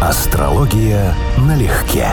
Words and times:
Астрология 0.00 1.12
налегке. 1.38 2.06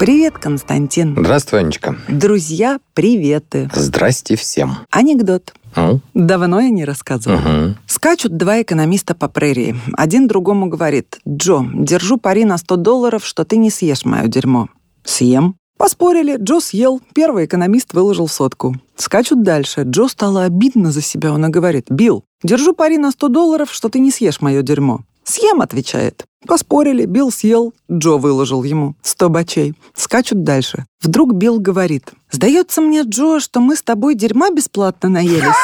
Привет, 0.00 0.38
Константин. 0.38 1.14
Здравствуй, 1.14 1.60
Анечка. 1.60 1.98
Друзья, 2.08 2.78
приветы. 2.94 3.68
Здрасте 3.74 4.34
всем. 4.34 4.78
Анекдот. 4.90 5.52
М? 5.76 6.00
Давно 6.14 6.60
я 6.60 6.70
не 6.70 6.86
рассказывала. 6.86 7.38
Мгм. 7.38 7.76
Скачут 7.86 8.38
два 8.38 8.62
экономиста 8.62 9.14
по 9.14 9.28
прерии. 9.28 9.76
Один 9.92 10.26
другому 10.26 10.68
говорит, 10.70 11.20
Джо, 11.28 11.66
держу 11.74 12.16
пари 12.16 12.46
на 12.46 12.56
100 12.56 12.76
долларов, 12.76 13.26
что 13.26 13.44
ты 13.44 13.58
не 13.58 13.68
съешь 13.68 14.06
мое 14.06 14.26
дерьмо. 14.26 14.68
Съем. 15.04 15.56
Поспорили, 15.76 16.38
Джо 16.40 16.60
съел. 16.60 17.00
Первый 17.14 17.44
экономист 17.44 17.92
выложил 17.92 18.26
сотку. 18.26 18.74
Скачут 18.96 19.42
дальше. 19.42 19.82
Джо 19.84 20.08
стало 20.08 20.44
обидно 20.44 20.90
за 20.92 21.02
себя. 21.02 21.32
Он 21.32 21.44
и 21.44 21.50
говорит, 21.50 21.86
Билл, 21.90 22.24
держу 22.42 22.72
пари 22.72 22.98
на 22.98 23.10
100 23.10 23.28
долларов, 23.28 23.72
что 23.72 23.88
ты 23.88 23.98
не 23.98 24.10
съешь 24.10 24.40
мое 24.40 24.62
дерьмо. 24.62 25.00
Съем, 25.24 25.60
отвечает. 25.60 26.24
Поспорили, 26.46 27.04
Билл 27.04 27.30
съел, 27.30 27.74
Джо 27.90 28.16
выложил 28.16 28.62
ему 28.62 28.94
100 29.02 29.28
бачей. 29.28 29.74
Скачут 29.94 30.44
дальше. 30.44 30.86
Вдруг 31.02 31.34
Билл 31.34 31.58
говорит, 31.58 32.12
«Сдается 32.30 32.80
мне, 32.80 33.02
Джо, 33.02 33.40
что 33.40 33.60
мы 33.60 33.76
с 33.76 33.82
тобой 33.82 34.14
дерьма 34.14 34.50
бесплатно 34.50 35.08
наелись». 35.08 35.54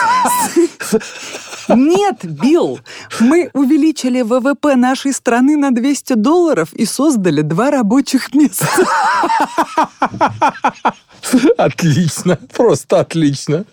Нет, 1.69 2.25
Билл, 2.25 2.81
мы 3.21 3.51
увеличили 3.55 4.23
ВВП 4.23 4.77
нашей 4.77 5.13
страны 5.13 5.57
на 5.57 5.71
200 5.71 6.15
долларов 6.15 6.73
и 6.75 6.85
создали 6.85 7.41
два 7.41 7.71
рабочих 7.71 8.35
места. 8.35 8.67
Отлично, 11.59 12.39
просто 12.53 13.01
отлично. 13.01 13.65